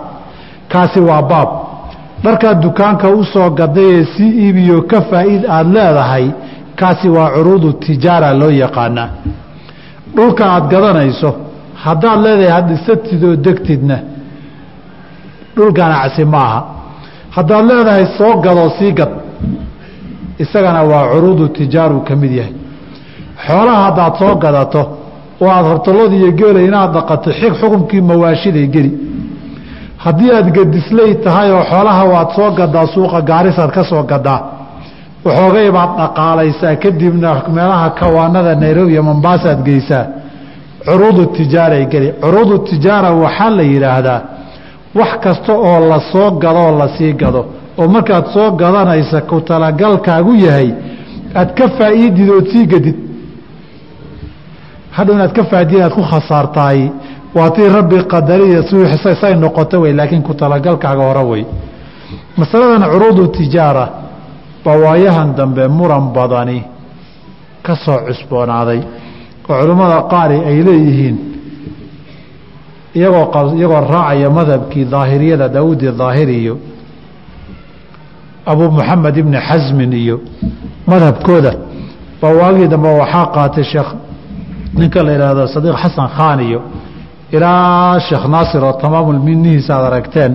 [0.72, 1.49] Kaasi waa baab.
[2.24, 6.26] Dharkaad dukaanka u soo gaday ee si iibiyo ka faa'iid aada leedahay
[6.80, 9.09] kaasi waa curuudu tijaara loo yaqaanaa.
[10.16, 11.30] Dhulka aada gadanayso
[11.84, 13.97] haddaad leedahay hadhisatid oo degtidna
[15.55, 16.62] dhul ganacsi ma aha.
[17.36, 19.12] Haddaad leedahay soo gadoo sii gad
[20.43, 22.53] isagana waa curuudu tijaaru ka mid yahay
[23.47, 24.81] xoolaha haddaad soo gadato
[25.41, 28.91] oo aada hortolada iyo geela inaad dhaqato xig xukunkii mawaashiday geli.
[30.03, 34.39] Haddii aad gedisley tahay oo xoolaha waad soo gadaa suuqa gaarisaad ka soo gadaa
[35.25, 36.75] waxoogay baad dhaqaalaysaa.
[36.83, 40.05] Kadibna meelaha kawaanada nairobi iyo mombaasaad geysaa
[40.85, 42.09] curuudu tijaaray geli.
[42.23, 44.19] Curuudu tijaara waxaa la yidhaahdaa
[44.99, 47.41] wax kasta oo la soo gadoo la sii gado.
[47.79, 50.69] Oo markaad soo gadanaysa ku talagalkaagu yahay
[51.39, 52.97] aad ka faa'iidid ood sii gadid
[54.91, 56.91] hadhow inaad ka faaidid inaad ku khasaartahay
[57.35, 58.63] waa tii rabbi qadariya
[59.21, 61.45] say noqoto wey laakiin ku talagalkaaga hore wey
[62.37, 63.85] masaladan curuudu tijaara
[64.65, 66.63] baa dambe muran badani
[67.63, 68.81] ka soo cusboonaaday
[69.49, 71.17] oo culimmada qaari ay leeyihiin
[72.95, 76.57] iyagoo iyagoo raacaya madhabkii daahiriyada daawudi daahiri iyo
[78.45, 80.21] abu moxamed ibni xasmin iyo
[80.87, 81.53] madhabkooda.
[82.21, 83.89] Baa dambe waxaa qaatay sheekh
[84.80, 86.59] ninka la yidhaahdo sadiiq xasan khaan iyo
[87.36, 90.34] ilaa sheekh naasir oo tamaamulminihiisa aad aragteen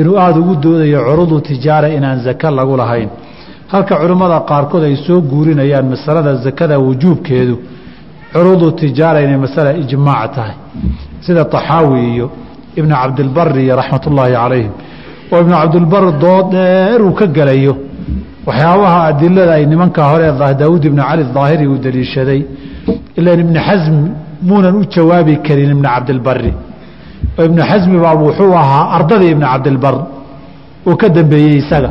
[0.00, 3.08] inuu aada ugu doodayo curudu tijaara inaan zake lagu lahayn.
[3.72, 7.54] Halka culimmada qaarkood ay soo guurinayaan masalada zakada wujuubkeedu
[8.32, 10.56] curuudu tijaara inay masala ijmaac tahay.
[11.24, 12.26] Sida taxaawi iyo
[12.78, 14.72] ibnu cabdilbari iyo raxmat ullaahi calayhim.
[15.32, 17.74] Oo ibnu cabdilbar dood dheer uu ka gelayo
[18.46, 20.26] waxyaabaha adilada ay nimankaa hore
[20.60, 22.40] daawuud ibni cali daahiri uu daliishaday
[23.18, 23.96] ilan ibni xasm
[24.48, 26.52] muunan u jawaabi karin ibni cabdilbari
[27.38, 29.94] oo ibnu xasmi baa wuxuu ahaa ardadii ibni cabdilbar
[30.88, 31.90] uu ka dambeeyey isaga.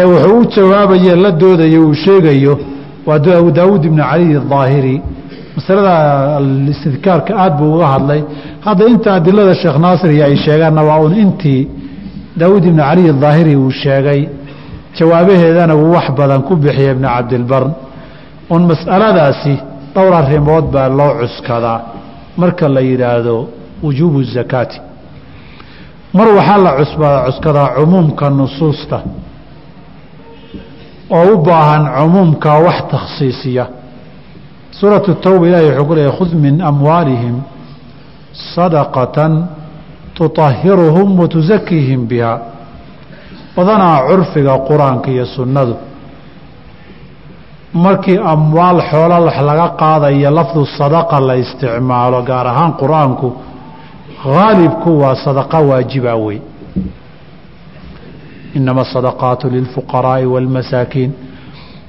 [0.00, 2.54] Ee wuxuu u jawaabaye la doodayo uu sheegayo
[3.06, 3.18] waa
[3.56, 4.96] daawuud ibni cali daahiri
[5.56, 5.94] masalada
[6.72, 8.20] istidkaarka aad buu uga hadlay.
[8.66, 11.62] Hadda inta adilada sheekh naasir iyo ay sheegaanna waa un intii
[12.40, 14.20] daawuud ibni cali daahiri uu sheegay
[14.98, 17.64] jawaabaheedana wuu wax badan ku bixiya ibni cabdilbar.
[18.54, 19.54] Un mas'aladaasi
[19.94, 21.80] dhowr arrimood baa loo cuskadaa.
[22.36, 23.48] Marka la yidhaahdo
[23.82, 24.80] wujuubu zakaati.
[26.12, 26.72] Mar waxaa la
[27.26, 28.98] cuskadaa cumuumka nusuusta.
[31.10, 33.66] Oo u baahan cumuumka wax takhsiisiya.
[34.70, 37.36] Suuratu tawba ilahi wuxuu ku leeyahy khud min amwaalihim
[38.54, 39.32] sadaqatan
[40.14, 42.38] tutahiruhum watusakiihim biha.
[43.56, 45.74] Badanaa curfiga qur'aanka iyo sunnadu
[47.74, 53.28] markii amwaal xoola wax laga qaadayo lafdu sadaqa la isticmaalo gaar ahaan qur'aanku
[54.24, 56.38] haalibku waa sadaqa waajiba wey.
[58.54, 61.10] Inama asadaqaatu lilfuqaraa'i wاlmasaakiin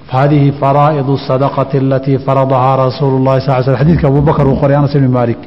[0.08, 4.94] hadihi faraa'idu sadaqati alatii faradahaa rasuulu llahi sal sl xadidka abu bakr uu qoray anas
[4.96, 5.40] ibni maalik.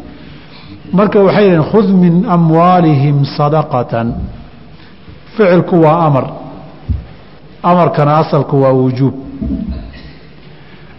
[0.92, 4.06] Marka waxay yihiin khud min amwaalihim sadaqatan.
[5.36, 6.24] Ficilku waa amar.
[7.62, 9.14] Amarkana asalku waa wujuub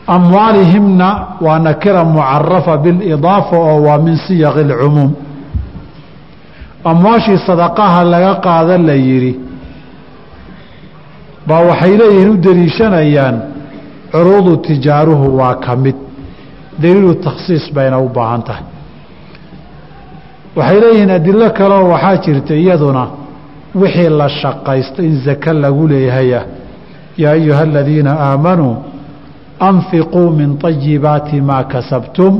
[0.08, 5.12] amwaalihimna waa nakira mucarafa bilidaafa oo waa min siyaqi اlcumuum
[6.92, 9.34] amwaashii sadaqaha laga qaada la yidhi
[11.48, 13.36] baa waxay leeyihiin u deliishanayaan
[14.12, 15.96] curuudu tijaaruhu waa ka mid.
[16.82, 18.64] Daliilu takhsiis bayna u baahan tahay.
[20.58, 23.04] Waxay leeyihiin adilo kaleoo waxaa jirta iyaduna
[23.82, 26.44] wixii la shaqaysto in zake lagu leeyahayah
[27.18, 28.76] yaa ayuha aladiina aamanuu
[29.60, 32.34] anfiquu min طayibaati maa kasabtum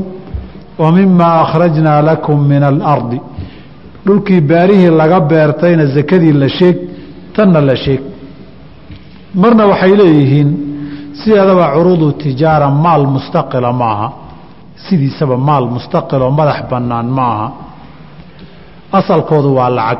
[0.78, 3.20] wa mima akhrajnaa lakum min alardi
[4.06, 6.76] dhulkii baarihii laga beertayna zakadii la sheeg
[7.34, 8.00] tanna la sheeg
[9.34, 10.48] marna waxay leeyihiin
[11.20, 14.08] sideedaba curuudu tijaara maal mustaqila maaha
[14.88, 17.46] sidiisaba maal mustaqiloo madax bannaan maaha
[18.98, 19.98] asalkoodu waa lacag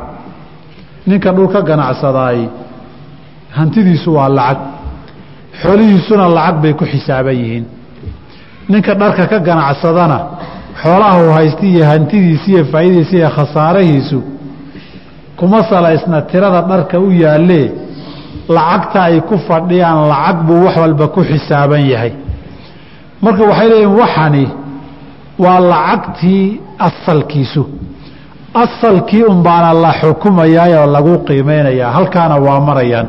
[1.07, 2.39] ninka dhul ka ganacsadaay
[3.57, 4.59] hantidiisu waa lacag
[5.61, 7.65] xoolihiisuna lacag bay ku xisaaban yihiin.
[8.69, 10.17] Ninka dharka ka ganacsadana
[10.81, 14.19] xoolaha uu haysta iyo hantidiisi iyo faa'iidadiisa iyo khasaarahiisu
[15.39, 17.67] kuma salaysna tirada dharka u yaallee
[18.55, 22.11] lacagta ay ku fadhiyaan lacag buu wax walba ku xisaaban yahay.
[23.23, 24.45] Marka waxay leeyihiin waxani
[25.43, 26.43] waa lacagtii
[26.87, 27.63] asalkiisu.
[28.63, 33.07] Asalkii unbaana la xukumayaa oo lagu qiimeynayaa halkaana waa marayaan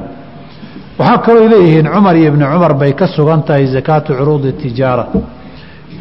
[0.99, 5.07] waxaa kaloo leeyihiin cumar iyo ibni cumar bay ka sugan tahay zakaatu curuudi tijaara.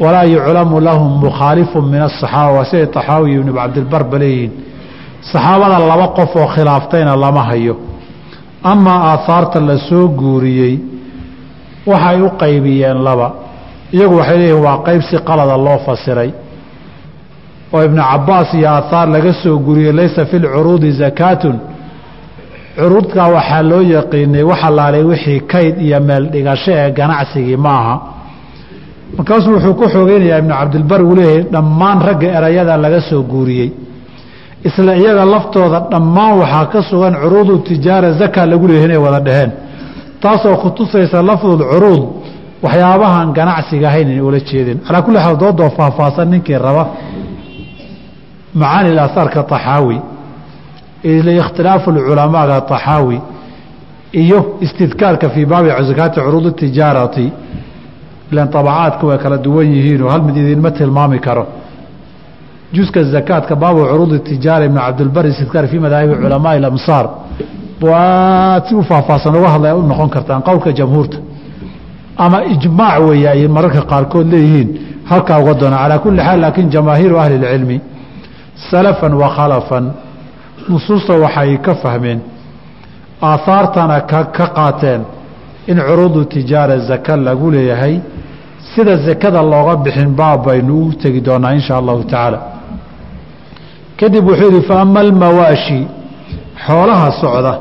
[0.00, 4.52] Walaa yuclamu lahum mukhaalifu min asaxaaba waa siday taxaawi ibnu cabdilbarba leeyihiin.
[5.32, 7.74] Saxaabada laba qof oo khilaaftayna lama hayo.
[8.72, 10.74] Amaa aahaarta la soo guuriyey
[11.90, 13.28] waxay u qaybiyeen laba.
[13.94, 16.30] Iyagu waxay leeyihiin waa qayb si qalada loo fasiray.
[17.74, 21.56] Oo ibnu cabaas iyo aahaar laga soo guriyey laysa fi lcuruudi zakaatun
[22.78, 27.94] curuudkaa waxaa loo yaqiinay waxalaalay wixii kayd iyo meel dhigasho ee ganacsigii maaha.
[29.16, 33.68] Markaasuu wuxuu ku xoogeynayaa ibnu cabdilbar uu leeyahay dhammaan ragga erayada laga soo guuriyey.
[34.68, 39.50] Isla iyaga laftooda dhammaan waxaa ka sugan curuudu tijaara zaka lagu leeyahay inay wada dheheen
[40.22, 42.02] taasoo ku tusaysa lafdul curuud
[42.64, 46.84] waxyaabahan ganacsiga ahayn inay ula jeedeen calaa kulli xaal doodoo faahfaahsan ninkii raba.
[48.60, 49.96] Macaani asaarka طaxaawi
[51.02, 53.20] ikhtilaafu culamaaga طaxaawi
[54.12, 57.32] iyo istidkaarka fii baabi zakaati curuud tijaarati
[58.32, 61.46] ilan abacaadka way kala duwan yihiinoo hal mid idinma tilmaami karo
[62.72, 67.06] juska zakaadka baabu curuud tijaara ibn cabdilbar istidkaar fii madaahibi culamaai amsaar
[67.80, 68.80] waad si u
[69.38, 71.18] uga hadlay u noqon kartaan qowlka jamhuurta
[72.16, 74.68] ama ijmaac weeye ay mararka qaarkood leeyihiin
[75.10, 77.80] halkaa uga doona calaa kulli xaal laakiin jamaahiiru ahli اlcilmi
[78.70, 79.84] salafan wa khalafan
[80.68, 82.20] nusuusta waxay ka fahmeen
[83.22, 84.24] aahaartana ka
[84.56, 85.00] qaateen
[85.66, 88.00] in curuudu tijaara zaka lagu leeyahay.
[88.74, 92.38] Sida zakada looga bixin baab baynu u tegi doonaa in shaa allahu tacaala.
[94.00, 95.86] Kadib wuxuu yihi faama almawaashi
[96.66, 97.58] xoolaha socda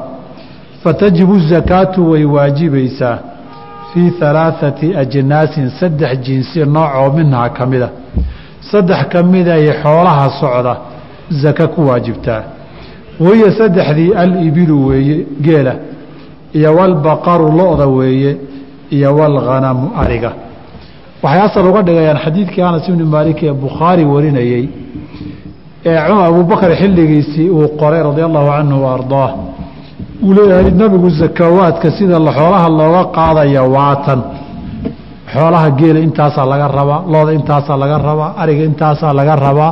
[0.84, 3.18] fatajibu zakaatu way waajibaysaa
[3.93, 7.89] fii halaaثati ajnaasin saddex jinsi noocoo minhaa ka mida.
[8.72, 10.74] Saddex ka miday xoolaha socda
[11.41, 12.41] zaka ku waajibtaa
[13.26, 15.74] wahiya saddexdii alibilu weeye geela.
[16.57, 18.32] Iyo walbaqaru lo-da weeye
[18.95, 20.32] iyo walghanamu ariga.
[21.24, 24.63] Waxay asal uga dhigayaan xadiidkii anas ibni maalik ee bukhaari warinayey
[25.86, 25.97] ee
[26.30, 29.32] abubakar xilligiisii uu qoray radia allahu canhu wa ardaah.
[30.26, 34.20] Uu leeyahay nabigu zakawaadka sida xoolaha looga qaadaya waatan
[35.34, 39.72] xoolaha geela intaasaa laga rabaa looda intaasaa laga rabaa ariga intaasaa laga rabaa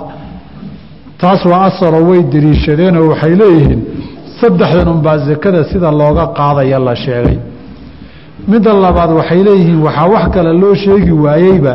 [1.26, 3.82] taas waa asaloo way deliishadeenoo waxay leeyihiin
[4.42, 7.38] saddexdan unbaa zakada sida looga qaadaya la sheegay.
[8.52, 11.74] Midda labaad waxay leeyihiin waxaa wax kale loo sheegi waayeyba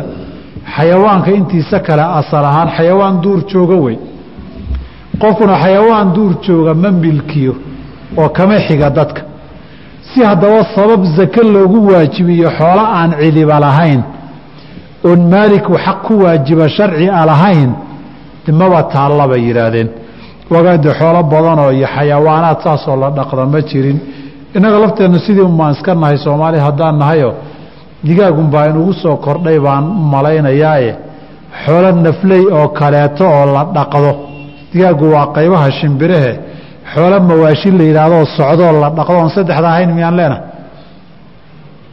[0.75, 3.97] xayawaanka intiisa kale asal ahaan xayawaan duur jooga wey.
[5.21, 7.53] Qofkuna xayawaan duur jooga ma milkiyo
[8.17, 9.21] oo kama xiga dadka.
[10.13, 14.01] Si haddaba sabab zake loogu waajibiyo xoolo aan cidiba lahayn
[15.05, 17.71] oon maaliku xaq ku waajiba sharci a lahayn
[18.59, 19.89] maba taalla bay yidhaahdeen
[20.53, 23.97] wagaade xoolo badanoo iyo xayawaanaad saasoo la dhaqda ma jirin.
[24.55, 27.29] Innaga lafteennu sidii unbaan iska nahay soomaali haddaan nahayo
[28.07, 30.91] digaagunbaa inugu soo kordhay baan u malaynayaaye
[31.63, 34.11] xoolo nafley oo kaleeto oo la dhaqdo.
[34.73, 36.31] Digaaggu waa qaybaha shimbirahe.
[36.93, 39.13] Xoolo mawaashi la yidhahdoo socdoo la dhaqdo.
[39.21, 40.43] Oon saddexda ahayn miyaan leenahay?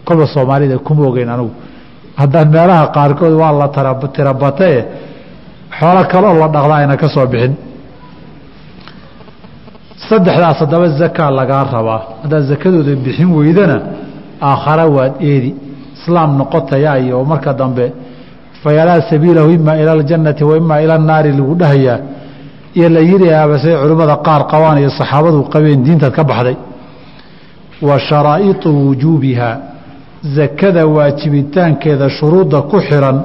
[0.06, 1.52] Kolba soomaalida kuma ogeyn anugu.
[2.20, 3.66] Haddaan meelaha qaarkood waa la
[4.16, 4.76] tirabatae
[5.78, 7.54] xoolo kaloo la dhaqda ayna ka soo bixin.
[10.08, 13.76] Saddexdaas haddaba zakaa lagaa rabaa haddaad zakadooda bixin weydana
[14.50, 15.50] aakhara waad eedi.
[15.96, 17.84] Islaam noqotayaa iyo marka dambe
[18.62, 21.98] fayalaa sabiilahu ima ila aljannati wa ima ila annaari lagu dhahayaa.
[22.78, 26.56] Iyo la yiri aabasay culimmada qaar qabaan iyo saxaabadu qabeen diintaad ka baxday.
[27.88, 29.56] Wa sharaa'iطu wujuubihaa.
[30.36, 33.16] Zakada waajibitaankeeda shuruudda ku xiran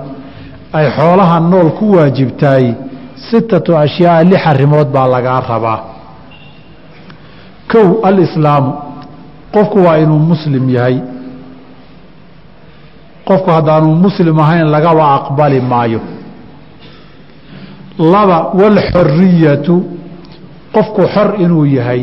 [0.74, 2.66] ay xoolaha nool ku waajibtaay
[3.30, 5.80] sitatu ashyaaa lix arrimood baa lagaa rabaa.
[7.72, 8.72] Kow alislaamu
[9.54, 10.98] qofku waa inuu muslim yahay.
[13.28, 16.02] Qofku haddaanuu muslim ahayn lagaba aqbali maayo.
[18.14, 19.76] Laba walxoriyatu
[20.76, 22.02] qofku xor inuu yahay.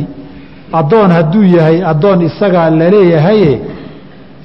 [0.73, 3.53] Addoon hadduu yahay addoon isagaa laleeyahaye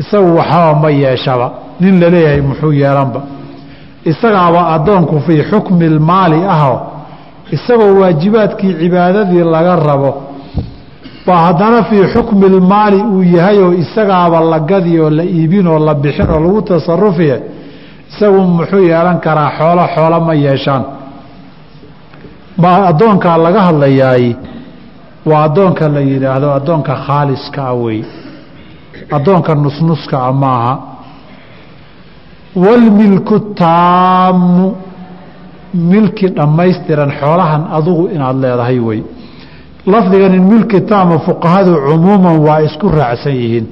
[0.02, 1.48] isagu waxaba ma yeeshaba.
[1.80, 3.22] Nin la leeyahay muxuu yeelanba
[4.12, 6.76] isagaaba addoonku fii xukmi lmaali aho.
[7.56, 10.12] Isagoo waajibaadkii cibaadadii laga rabo.
[11.28, 15.80] Baa haddana fii xukmi lmaali uu yahay oo isagaaba la gadi oo la iibin oo
[15.80, 17.38] la bixin oo lagu tasarufiye
[18.10, 20.84] isagu muxuu yeelan karaa xoolo xoolo ma yeeshaan.
[22.62, 24.26] Ma addoonkaa laga hadlayaay.
[25.30, 28.00] Waa addoonka la yidhaahdo addoonka khaaliska ah wey
[29.16, 30.74] addoonka nusnuska ah maaha
[32.56, 34.76] walmilku taamu
[35.74, 39.00] milki dhammaystiran xoolahan adugu inaad leedahay wey
[39.94, 43.66] lafdigan in milki taama fuqahadu cumuuman waa isku raacsan yihiin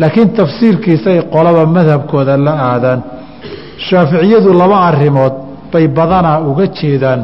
[0.00, 3.00] laakiin tafsiirkiisay qolaba madhabkooda la aadaan
[3.88, 5.34] shaaficiyadu laba arrimood
[5.72, 7.20] bay badanaa uga jeedaan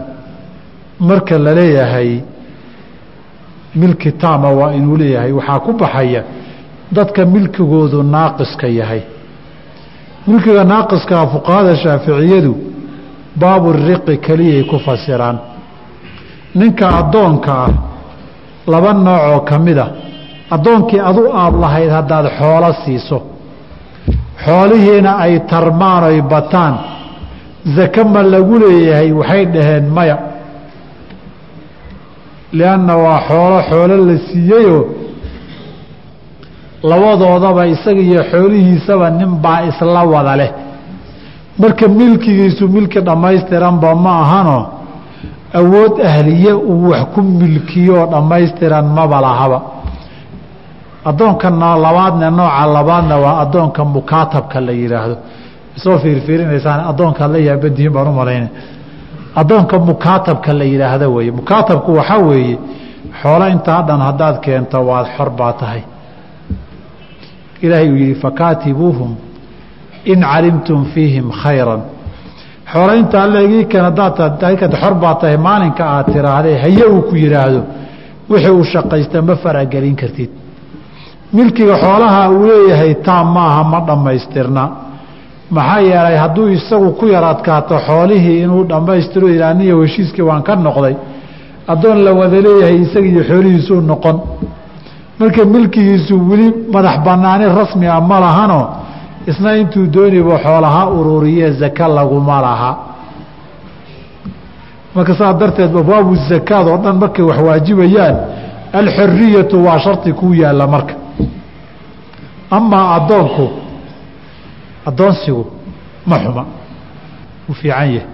[1.08, 2.10] marka la leeyahay
[3.80, 6.22] milki taama waa inuu leeyahay waxaa ku baxaya
[6.96, 9.02] dadka milkigoodu naaqiska yahay
[10.30, 12.52] milkiga naaqiskaa fuqahada shaaficiyadu
[13.40, 15.36] baabu riqi keliyay ku fasiraan.
[16.58, 17.72] Ninka addoonka ah
[18.72, 19.86] laba noocoo ka mid a
[20.54, 23.18] addoonkii adu aad lahayd haddaad xoolo siiso
[24.44, 26.74] xoolihiina ay tarmaan oy bataan
[27.76, 30.16] zake ma lagu leeyahay waxay dhaheen maya.
[32.58, 34.82] Lianna waa xoolo xoolo la siiyeyoo
[36.82, 40.50] labadoodaba isaga iyo xoolihiisaba ninbaa isla wada leh.
[41.58, 44.58] Marka milkigiisu milki dhammaystiranba ma ahano
[45.54, 49.62] awood ahliye uu wax ku milkiyooo dhammaystiran maba lahaba
[51.04, 55.16] addoonkana labaadna nooca labaadna waa addoonka mukaatabka la yidhaahdo
[55.76, 58.48] isoo fiirfiirinaysaan addoonkaad la yaabadihin baan u
[59.34, 61.30] addoonka mukaatabka la yidhaahdo weeye.
[61.30, 62.58] Mukaatabku waxaa weeye
[63.22, 65.82] xoolo intaa dhan haddaad keento waad xor baa tahay
[67.64, 69.10] ilaahay uu yihi fakaatibuuhum
[70.12, 71.80] in calimtum fiihim khayran.
[72.72, 77.60] Xoolo intaa leegii kan haddaad xor baa tahay maalinka aad tiraahdee haye uu ku yidhaahdo
[78.30, 80.30] wixii uu shaqaysta ma faragelin kartid.
[81.32, 84.64] Milkiga xoolaha uu leeyahay taam maaha ma dhammaystirna.
[85.56, 90.94] Maxaa yeelay hadduu isagu ku yar adkaato xoolihii inuu dhammaystiro ilaaniya heshiiskii waan ka noqday
[91.72, 94.16] addoon la wada leeyahay isaga iyo xoolihiisuu noqon
[95.18, 98.60] marka milkigiisu weli madax banaani rasmi a ma lahano
[99.26, 102.70] isna intuu dooniba xoolaha ururiye zaka laguma laha.
[104.94, 108.16] Marka saa darteed abwaabu zakaad oo dhan markay wax waajibayaan
[108.72, 110.94] alxoriyatu waa shardi kuu yaalla marka.
[112.50, 113.46] Amaa addoonku
[114.86, 115.42] addoonsigu
[116.06, 116.44] ma xuma
[117.48, 118.06] wuu fiican yahay.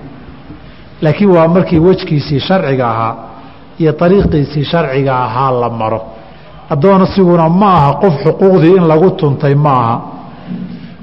[1.02, 3.14] Laakiin waa markii wejkiisii sharciga ahaa
[3.78, 6.00] iyo ariiqiisii sharciga ahaa la maro
[6.70, 10.00] addoonsiguna ma aha qof xuquuqdii in lagu tuntay ma aha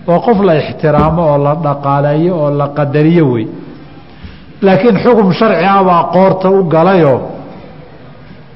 [0.08, 3.48] waa qof la ixtiraamo oo la dhaqaaleeyo oo la qadariyo wey.
[4.62, 7.20] Laakiin xukum sharci ah baa qoorta u galayoo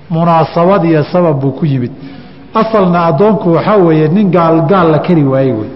[0.10, 1.92] munaasabad iyo sabab buu ku yimid.
[2.54, 5.70] Asalna addoonku waxaa weeye nin gaal gaal la keri waaye wey.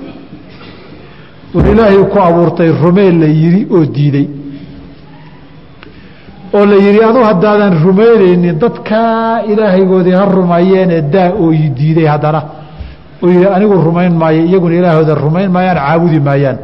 [1.54, 4.28] War ilaahay ku abuurtay rumeen la yidhi oo diiday
[6.54, 12.42] oo la yidhi adu haddaadan rumaynaynin dadkaa ilaahaygoodii ha rumeeyeene daa oo diiday haddana.
[13.24, 16.58] Oo yidhi anigu rumayn maayo iyaguna ilaahooda rumayn maayaan caabudi maayaan.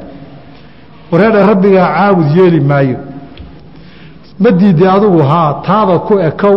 [1.11, 2.97] Wareedha rabbigaa caabud yeeli maayo.
[4.39, 6.55] Ma diiday adugu haa taada ku ekow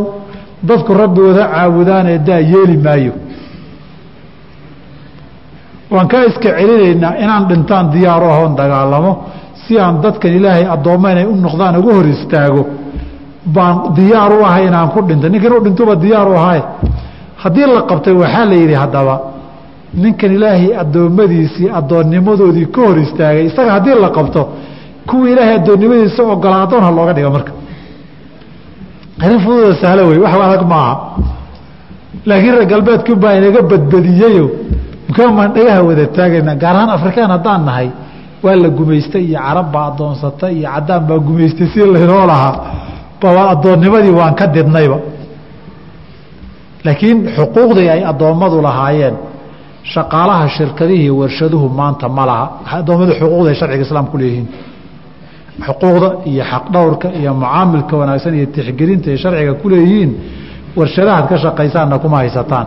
[0.68, 3.12] dadku rabbigooda caabudaanee daa yeeli maayo.
[5.90, 9.12] Waan kaa iska celinaynaa inaan dhintaan diyaaru ahoon dagaalamo
[9.66, 12.62] si aan dadkan ilaahay addoomma inay u noqdaan uga hor istaago
[13.54, 15.26] baan diyaar u ahay inaan ku dhinto.
[15.32, 16.60] Ninka inuu dhintuba diyaar u ahay.
[17.42, 19.14] Haddii la qabtay waxaa la yidhi haddaba
[20.02, 23.44] ninkan ilaahay addoommadiisii addoonnimadoodii ka hor istaagay.
[23.50, 24.42] Isaga haddii la qabto
[25.08, 27.52] kuwa ilaahay addoonnimadiisa ogolaa addoon ha looga dhiga marka.
[29.22, 30.94] Arrin fududa sahlo wey wax adag maaha
[32.28, 34.44] laakiin reer galbeedku baa inaga badbadiyeyo
[35.08, 36.52] mukaamaan dhagaha wada taagayna?
[36.62, 37.88] Gaar ahaan afrikaan haddaan nahay
[38.44, 42.54] waa la gumaystay iyo carab baa addoonsata iyo caddaan baa gumaystay si laynoo lahaa
[43.26, 44.98] addoonnimadii waan ka didnayba
[46.84, 49.14] laakiin xuquuqdii ay addoommadu lahaayeen
[49.94, 52.46] shaqaalaha shirkadihii warshaduhu maanta ma laha.
[52.78, 54.46] Addoommadu xuquuqda ay sharciga islaamku leeyihiin.
[55.66, 60.10] Xuquuqda iyo xaqdhowrka iyo mucaamilka wanaagsan iyo tixgelinta ay sharciga ku leeyihiin
[60.78, 62.66] warshadahaad ka shaqaysaanna kuma haysataan.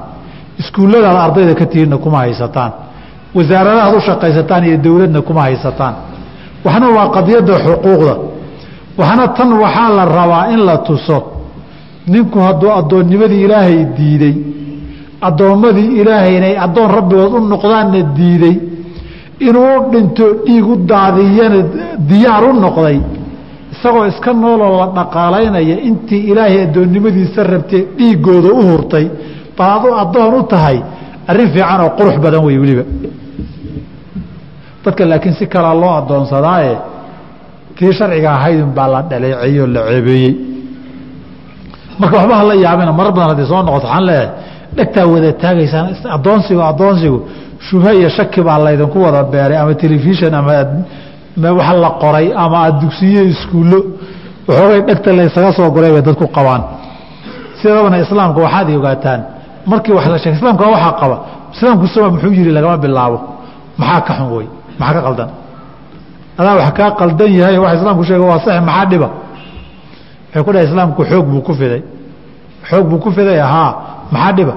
[0.61, 2.71] Iskuulladaad ardayda ka tihiinna kuma haysataan.
[3.37, 5.93] Wasaaradahaad u shaqaysataan iyo dowladna kuma haysataan.
[6.65, 8.13] Waxna waa qadiyadda xuquuqda
[8.97, 11.17] waxna tan waxaa la rabaa in la tuso.
[12.07, 14.35] Ninku hadduu addoonnimadii ilaahay diiday
[15.27, 18.55] addoommadii ilaahay inay addoon rabbigood u noqdaanna diiday
[19.47, 21.59] inuu dhinto dhiig u daadiyana
[22.09, 22.97] diyaar u noqday
[23.73, 29.05] isagoo iska nooloo la dhaqaalaynaya intii ilaahay addoonnimadiisa rabtee dhiiggooda u hurtay
[29.57, 30.77] bal adu addoon u tahay
[31.29, 32.83] arrin fiican oo qurux badan wey weliba.
[34.85, 36.73] Dadka laakiin si kalaa loo addoonsadaaye
[37.81, 40.31] tii sharciga ahaydun baa la dhaleeceeyey oo la ceebeeyey
[41.99, 44.29] marka waxba hala yaabina marar badan hadday soo noqoto waxaan leeyahay
[44.77, 45.85] dhegtaa wada taagaysaan
[46.17, 47.17] addoonsigu addoonsigu
[47.67, 50.53] shubha iyo shaki baa laydinku wada beeray ama telefishon ama
[51.59, 53.79] wax la qoray ama aad dugsiyo iskuullo.
[54.47, 56.61] Waxoogay dhegta laysaga soo guray bay dadku qabaan.
[57.59, 59.21] Sidabana islaamka waxaad ogaataan
[59.71, 61.15] markii wax la sheeg islaamka waxaa qaba
[61.55, 63.17] islaamku sama muxuu yidhi lagama bilaabo.
[63.79, 64.47] Maxaa ka xun wey
[64.79, 65.29] maxaa ka qaldan
[66.39, 69.09] adaa wax kaa qaldan yahay wax islaamku sheega waa sax maxaa dhiba?
[70.27, 71.81] Waxay ku dhahay islaamku xoog buu ku fiday.
[72.69, 73.71] Xoog buu ku fiday haa
[74.13, 74.53] maxaa dhiba?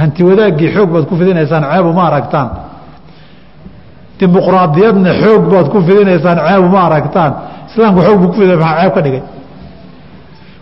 [0.00, 2.48] Hanti wadaaggii xoog baad ku fidinaysaan ceebu ma aragtaan.
[4.18, 7.32] Dimuqraadiyadna xoog baad ku fidinaysaan ceebu ma aragtaan.
[7.70, 9.22] Islaamku xoog buu ku fiday maxaa ceeb ka dhigay?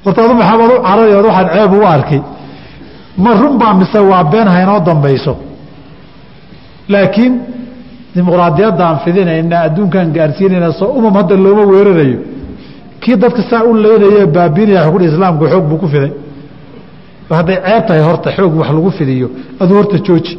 [0.05, 2.21] Horta adu maxaabad u carari od waxaad ceeb ugu arkay?
[3.25, 5.33] Ma run baa mise waa been haynoo dambayso?
[6.93, 7.33] Laakiin
[8.17, 12.19] dimuqraadiyaddaan fidinayna adduunkan gaarsiinayna soo umam hadda looma weerarayo.
[13.03, 16.13] Kii dadka saa u leynaya baabiinaya wa ku islaamku xoog buu ku fiday.
[17.39, 19.29] Hadday ceeb tahay horta xoog wax lagu fidiyo
[19.61, 20.39] aduu horta jooji.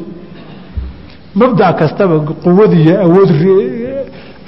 [1.39, 3.31] Mabda kastaba quwadiiyo awood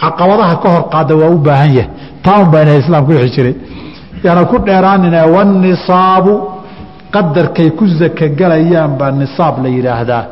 [0.02, 1.90] caqabadaha ka hor qaada waa u baahan yahay.
[2.24, 3.56] Taa un baa ina islaamku wixi jiray.
[4.24, 6.34] Yaana ku dheeraanina wanisaabu
[7.14, 10.26] qadarkay ku zaka galayaan baa nisaab la yidhaahdaa.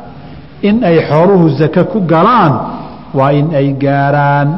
[0.61, 2.53] In ay xooluhu zaka ku galaan
[3.13, 4.49] waa in ay gaaraan.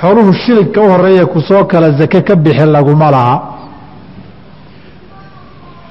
[0.00, 3.36] Xooluhu shilinka u horreeya ku soo kala zake ka bixi laguma laha.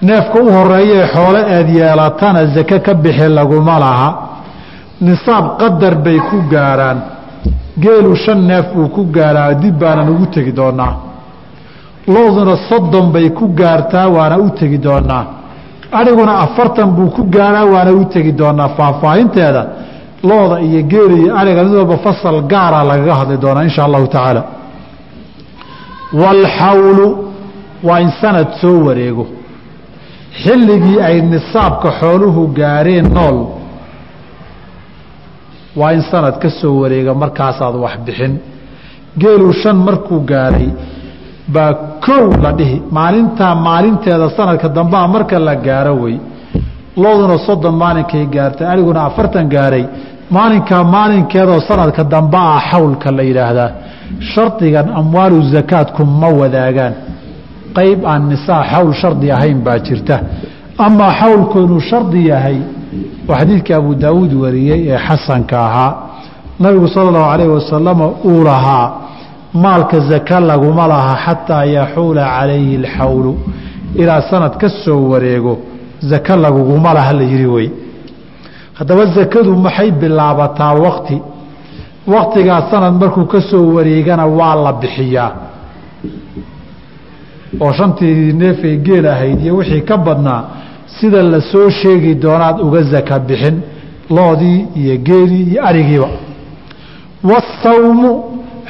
[0.02, 4.10] Neefka u horeeyee xoolo eed yeelatana zake ka bixi laguma laha.
[5.02, 7.00] Nisaab qadar bay ku gaaraan.
[7.80, 10.94] Geelu shan neef buu ku gaaraa dib baanan ugu tegi doonaa.
[12.08, 15.26] Looduna soddon bay ku gaartaa waana u tegi doonaa.
[15.92, 18.70] Adhiguna afartan buu ku gaaraa waana u tegi doonaa.
[18.78, 19.62] Faahfaahinteeda
[20.30, 24.42] looda iyo geela iyo adhiga mid walba fasal gaara lagaga hadli doonaa insha allahu tacaala.
[26.22, 27.08] Waalxawlu
[27.88, 29.26] waa in sanad soo wareego.
[30.44, 33.38] Xilligii ay nisaabka xooluhu gaareen nool
[35.80, 38.34] waa in sanad ka soo wareega markaasaad wax bixin.
[39.22, 40.70] Geeluu shan markuu gaaray
[41.54, 41.74] baa
[42.06, 46.16] kow la dhihi maalintaa maalinteeda sanadka dambaa marka la gaaro wey
[46.98, 49.86] looduna soddon maalinkay gaartay aniguna afartan gaaray.
[50.32, 53.70] Maalinkaa maalinkeedoo sanadka damba ah xawlka la yidhaahdaa
[54.34, 56.94] shardigan amwaalu zakaadku ma wadaagaan.
[57.78, 60.20] Qayb aan nisaa xawl shardi ahayn baa jirta.
[60.78, 62.58] Amaa xawlku inuu shardi yahay
[63.30, 65.92] oo xadiidka abu daawuud wariyey ee xasanka ahaa
[66.60, 68.92] nabigu sala allahu calayhi wasalama uu lahaa
[69.54, 73.32] maalka zaka laguma laha xataa yaxuula calayhi alxawlu.
[74.02, 75.54] Ilaa sanad ka soo wareego
[76.02, 77.70] zaka laguguma laha la yihi wey
[78.74, 81.22] haddaba zakadu maxay bilaabataa wakti
[82.08, 85.32] waktigaa sanad markuu ka soo wareegana waa la bixiyaa.
[87.60, 90.44] Oo shantii neefay geel ahayd iyo wixii ka badnaa
[91.00, 93.62] sida la soo sheegi doonaad uga zaka bixin
[94.10, 96.10] loodii iyo geelii iyo arigiiba.
[97.24, 98.12] Wasawmu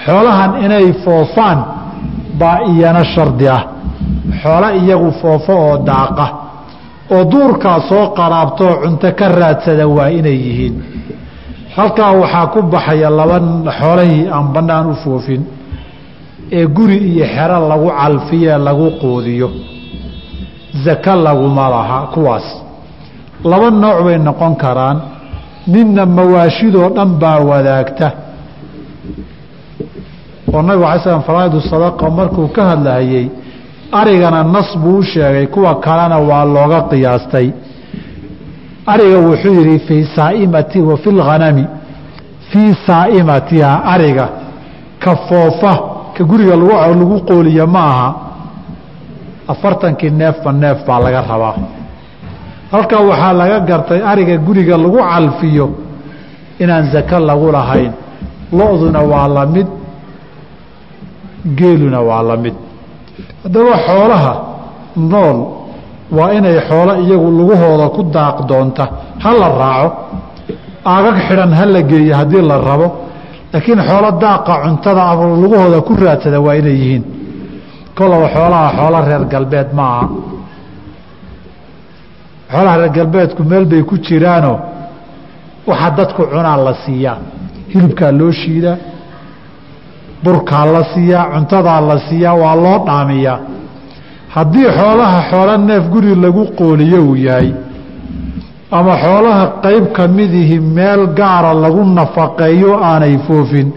[0.06, 1.60] xoolahan inay foofaan
[2.40, 3.64] baa iyana shardi ah.
[4.42, 6.41] Xoolo iyagu foofo oo daaqa
[7.16, 10.76] oo duurkaa soo qaraabtoo cunto ka raadsada waa inay yihiin.
[11.76, 13.38] Halkaa waxaa ku baxaya laba
[13.80, 15.42] xoolahii aan bannaan u foofin
[16.58, 19.48] ee guri iyo xero lagu calfiye lagu quudiyo.
[20.84, 22.48] Zaka laguma laha kuwaas.
[23.50, 24.98] Laba nooc bay noqon karaan.
[25.72, 28.08] Midna mawaashidoo dhan baa wadaagta.
[30.54, 33.26] Oo nabigu alay slam faraa'idu sadaqa markuu ka hadlahayey
[33.92, 37.48] arigana nas buu sheegay kuwa kalena waa looga qiyaastay.
[38.86, 41.66] Ariga wuxuu yidhi fii saa'imati wa fi lghanami
[42.50, 44.30] fii saa'imatiha ariga.
[45.00, 45.74] Ka foofa
[46.18, 48.16] ka guriga lagu qooliya ma aha.
[49.48, 51.56] Afartankii neefba neef baa laga rabaa.
[52.72, 55.68] Halkaa waxaa laga gartay ariga guriga lagu calfiyo
[56.60, 57.92] inaan zako lagu lahayn.
[58.54, 59.68] Lo-duna waa la mid
[61.56, 62.54] geeluna waa la mid
[63.44, 64.34] haddaba xoolaha
[65.12, 65.38] nool
[66.18, 68.84] waa inay xoolo iyagu lugahooda ku daaq doonta.
[69.24, 69.90] Ha la raaco.
[70.86, 72.88] Aagag xidhan ha la geeyo haddii la rabo.
[73.54, 77.04] Laakiin xoolo daaqa cuntada ama lugahooda ku raadsada waa inay yihiin.
[77.98, 80.06] Kolaba xoolaha xoolo reer galbeed ma aha.
[82.52, 84.58] Xoolaha reer galbeedku meel bay ku jiraanoo.
[85.68, 87.18] Waxaa dadku cunaa la siiyaa.
[87.74, 88.78] Hilibkaa loo shiidaa
[90.24, 93.38] burkaa la siiyaa cuntadaa la siiyaa waa loo dhaamiyaa.
[94.36, 97.50] Haddii xoolaha xoolo neef guri lagu qooliyo uu yahay
[98.78, 103.68] ama xoolaha qayb ka midihi meel gaara lagu nafaqeeyo aanay foofin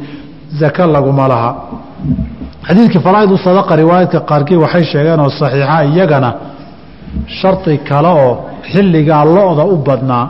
[0.60, 1.50] zako laguma laha.
[2.66, 6.30] Xadiidkii faraa'idu sadaqa riwaayadka qaarkii waxay sheegeen oo saxiixa iyagana
[7.38, 8.32] shardi kale oo
[8.72, 10.24] xilligaa lo-da u badnaa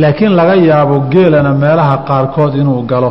[0.00, 3.10] laakiin laga yaabo geelana meelaha qaarkood inuu galo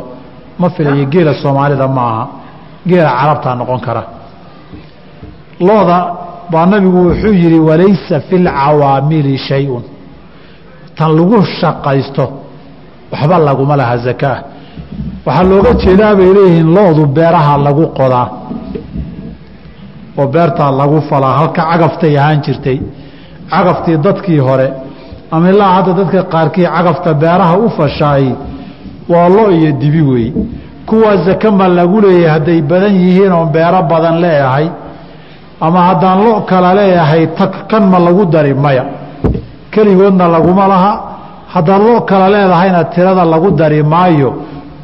[0.60, 2.24] ma filayo geela soomaalida ma aha
[2.90, 4.04] geela carabtaa noqon kara.
[5.68, 5.98] Looda
[6.52, 9.84] baa nabigu wuxuu yidhi walaysa fi lcawaamili shay-un.
[10.98, 12.26] Tan lagu shaqaysto
[13.12, 14.38] waxba laguma laha zakaa
[15.26, 18.28] waxaa looga jeedaa bay leeyihiin loodu beeraha lagu qodaa.
[20.20, 22.78] Oo beertaa lagu falaa halka cagaftay ahaan jirtay.
[23.52, 24.68] Cagaftii dadkii hore
[25.32, 28.26] ama ilaa hadda dadka qaarkii cagafta beeraha u fashaay
[29.10, 30.34] waa lo iyo dibi weeye
[30.86, 34.68] kuwaa zake ma lagu leeyahay hadday badan yihiin oon beero badan leeyahay
[35.62, 37.28] ama haddaan lo kala leeyahay
[37.70, 38.86] kan ma lagu dari maya.
[39.72, 40.94] Keligoodna laguma laha.
[41.54, 44.34] Haddaad lo kala leedahayna tirada lagu dari maayo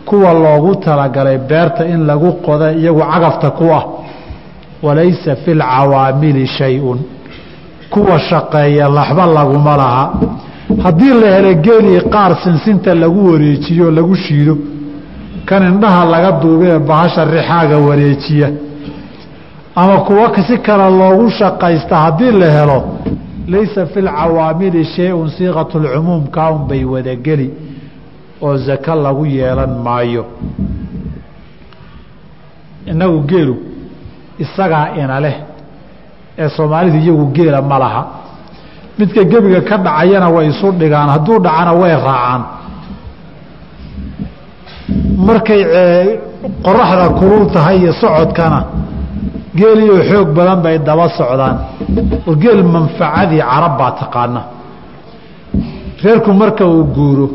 [0.06, 3.84] kuwa loogu talagalay beerta in lagu qoda iyagu cagafta ku ah.
[4.84, 7.00] Walaysa fi lcawaamili shay-un.
[7.90, 10.12] Kuwa shaqeeya laxba laguma laha
[10.78, 14.58] haddii la helo geelii qaar sinsinta lagu wareejiyo lagu shiido
[15.46, 18.50] kan indhaha laga duubee bahasha rixaaga wareejiya
[19.76, 22.84] ama kuwa si kale loogu shaqaysta haddii la helo
[23.48, 27.54] laysa fi lcawaamili shay-un siiqatu lcumuum kaaun bay wadageli
[28.42, 30.26] oo zako lagu yeelan maayo.
[32.86, 33.56] Innagu geelu
[34.40, 35.36] isagaa ina leh
[36.38, 38.08] ee soomaalidu iyagu geela ma laha
[39.00, 42.42] midka gebiga ka dhacayana way isu dhigaan hadduu dhacana way raacaan.
[45.28, 45.62] Markay
[46.66, 48.60] qoraxda kulul tahay iyo socodkana
[49.60, 51.56] geeliyo xoog badan bay daba socdaan.
[52.28, 54.42] Oo geel manfacadii carab baa taqaana
[56.04, 57.26] reerku marka uu guuro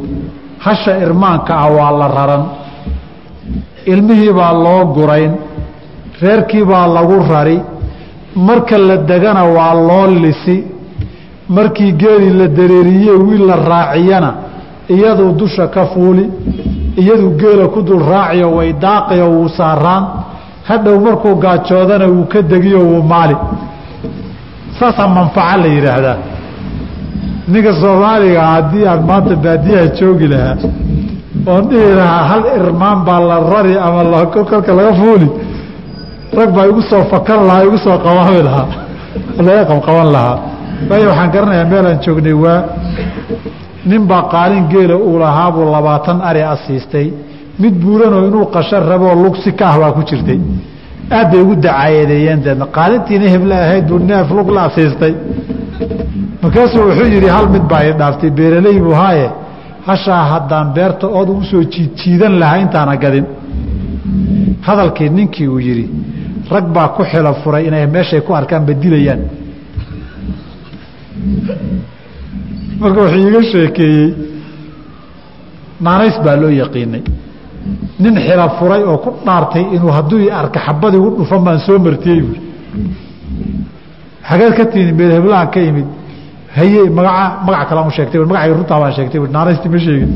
[0.64, 2.44] hasha irmaanka ah waa la raran.
[3.92, 5.32] Ilmihii baa loo gurayn
[6.22, 7.58] reerkii baa lagu rari.
[8.46, 10.56] Marka la degana waa loo lisi
[11.48, 14.34] markii geeli la dareeriye wiil la raaciyana
[14.88, 16.30] iyaduu dusha ka fuuli
[16.96, 20.04] iyaduu geela ku dul raaciyo way daaqiyo wuu saaraan.
[20.64, 23.36] Hadhow markuu gaajoodana wuu ka degiyo wuu maali.
[24.78, 26.16] Saasaa manfaco la yidhaahdaa.
[27.48, 30.56] Ninka soomaaliga haddii aan maanta baadiyaha joogi lahaa
[31.46, 35.28] oon dhihi lahaa hal irmaan baa la rari ama kolka laga fuuli
[36.32, 38.66] rag baa igu soo fakan lahaa igu soo qabaabi lahaa
[39.46, 40.53] laga qabqaban lahaa
[40.90, 42.58] waayo waxaan garanayaa meelaan joognay waa
[43.90, 47.06] nin baa qaalin geela uu lahaabuu labaatan ari a siistay.
[47.62, 50.38] Mid buuranoo inuu qasho raboo lugsi ka ah baa ku jirtay.
[51.16, 52.66] Aad bay ugu dacaayadeeyeen deedna.
[52.76, 55.12] Qaalintiina heble ahayd buu neef lug la siistay.
[56.42, 59.26] Markaasuu wuxuu yidhi hal mid baa i dhaaftay beeraley buu haaye.
[59.88, 63.26] Hashaa haddaan beerta ood ugu soo jiidjiidan lahaa intaana gadin
[64.66, 65.86] hadalkii ninkii uu yidhi
[66.54, 69.20] rag baa ku xilo furay inay meeshay ku arkaan badilayaan
[72.80, 74.14] marka wuxuu iiga sheekeeyey
[75.80, 77.02] naanays baa loo yaqiinay.
[77.98, 82.20] Nin xilo furay oo ku dhaartay inuu hadduu arka xabadii u dhufan baan soo martiyey
[82.26, 82.40] buui
[84.28, 85.86] xageed ka tiini meel heblaan ka imid
[86.56, 90.12] haye magaca magac kalean u sheegtay magacayga runtaa baan sheegtay bu naanaysti ma sheegin.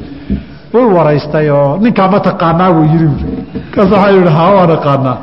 [0.73, 3.33] Way waraystay oo ninkaa ma taqaanaa buu yiri buui
[3.73, 5.19] kaas waxaa yihi haa waan aqaanaa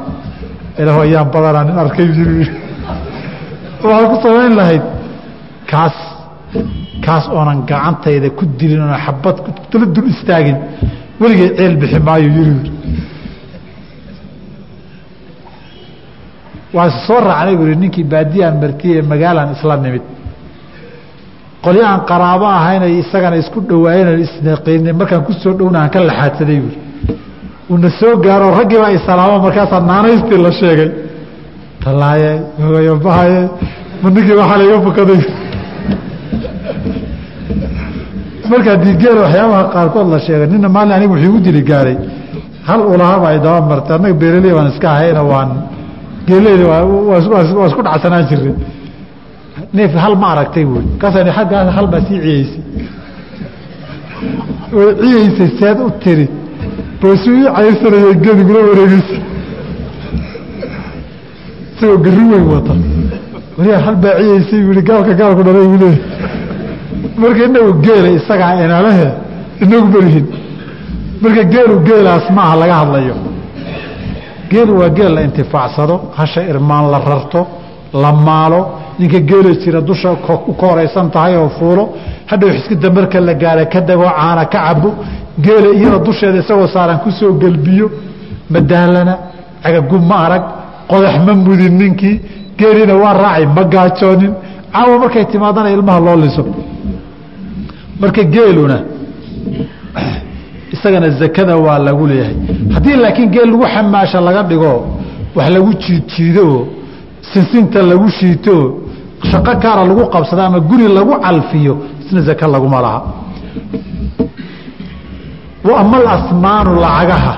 [0.79, 2.45] ilaah ayaan badanaa nin arkay yiri
[3.83, 4.94] waxaad ku samayn lahayd
[5.71, 5.95] kaas
[6.53, 9.35] ninkaas oonan gacantayda ku dilin oona xabad
[9.71, 10.57] tula dul istaagin
[11.21, 12.53] weligay ceel bixi maayo yiri.
[16.75, 20.03] Waa soo raacnay buuri ninkii baadiyaan martiyey magaalaan isla nimid.
[21.65, 26.77] Qolyahan qaraabo ahayna isagana isku dhawaayeen isnaqeynay markaan ku soo dhowna aan ka laxaadsaday buuri
[27.71, 30.89] uuna soo gaaro raggii baa isalaamo markaasaa naanaystii la sheegay.
[31.83, 32.31] Talaaye
[33.05, 33.41] bahaye
[34.01, 35.21] ma ninkii waxaa laiga fukaday
[38.53, 41.97] markaa diigeel waxyaabaha qaarkood la sheegay nina maalin aniga wuxuu igu dili gaaray.
[42.67, 45.49] Hal ulahaba ay daba martay annaga beeraley baan iska ahayna waan
[46.27, 46.65] geeleyda
[47.09, 48.53] waa isku dhacsanaan jiray
[49.77, 52.61] neef hal ma aragtay buui markaasa aggaas hal baa sii ciyeysay.
[54.75, 56.25] Way ciyeysay seed u tiri.
[57.01, 59.17] Boosu ii caysanaya gedigula wareegeysa
[61.75, 62.73] isagoo gari weyn wata.
[63.57, 66.01] Waliyaa hal baa ciyeysay bui gaalka gaalku dhalay buu leeyahy
[67.17, 69.07] marka inagu geela isagaa inalehe
[69.63, 70.25] inagu berihin
[71.21, 73.15] marka geelu geelaas ma aha laga hadlayo.
[74.49, 77.47] Geelu waa geel la intifaacsado hasha irmaan la rarto
[77.93, 78.59] la maalo
[78.99, 81.83] ninka geela jira dusha u ka tahay oo fuulo
[82.27, 84.89] hadhow xiskida marka la gaara ka dagoo caana ka cabo
[85.45, 87.89] geela iyada dusheeda isagoo saaran ku soo gelbiyo
[88.49, 89.17] ma dahlana
[89.63, 90.43] cagagub ma arag
[90.89, 92.21] qodax ma mudin ninkii
[92.57, 94.33] geelina waa raacay ma gaajoonin
[94.73, 96.43] caawa markay timaadana ilmaha loo liso
[97.99, 98.77] marka geeluna
[100.73, 102.35] isagana zakada waa lagu leeyahay.
[102.73, 104.73] Haddii laakiin geel lagu xamaasha laga dhigo
[105.35, 106.67] wax lagu jiidjiidooo
[107.33, 108.63] sinsinta lagu shiitoo
[109.31, 111.73] shaqo kaara lagu qabsado ama guri lagu calfiyo
[112.05, 113.01] isna zaka laguma laha.
[115.81, 117.33] Ama alasmaanu lacagaha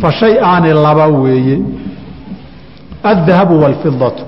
[0.00, 1.58] fa shay-aani laba weeye.
[3.02, 4.24] Addahabu waalfidatu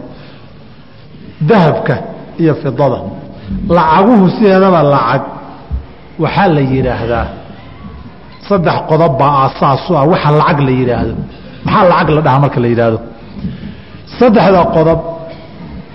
[1.40, 1.94] dahabka
[2.38, 2.98] iyo fidada
[3.76, 5.22] lacaguhu sideedaba lacag.
[6.22, 7.26] Waxaa la yidhaahdaa
[8.48, 11.14] saddex qodob baa aasaasu ah waxa lacag la yidhaahdo.
[11.64, 12.98] Maxaa lacag la dhahaa marka la yidhaahdo?
[14.18, 15.00] Saddexda qodob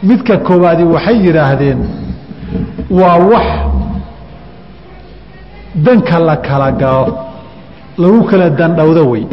[0.10, 1.80] midka koowaadi waxay yidhaahdeen
[3.00, 3.48] waa wax
[5.86, 7.06] danka la kala galo
[8.02, 9.24] lagu kala dandhowdo wey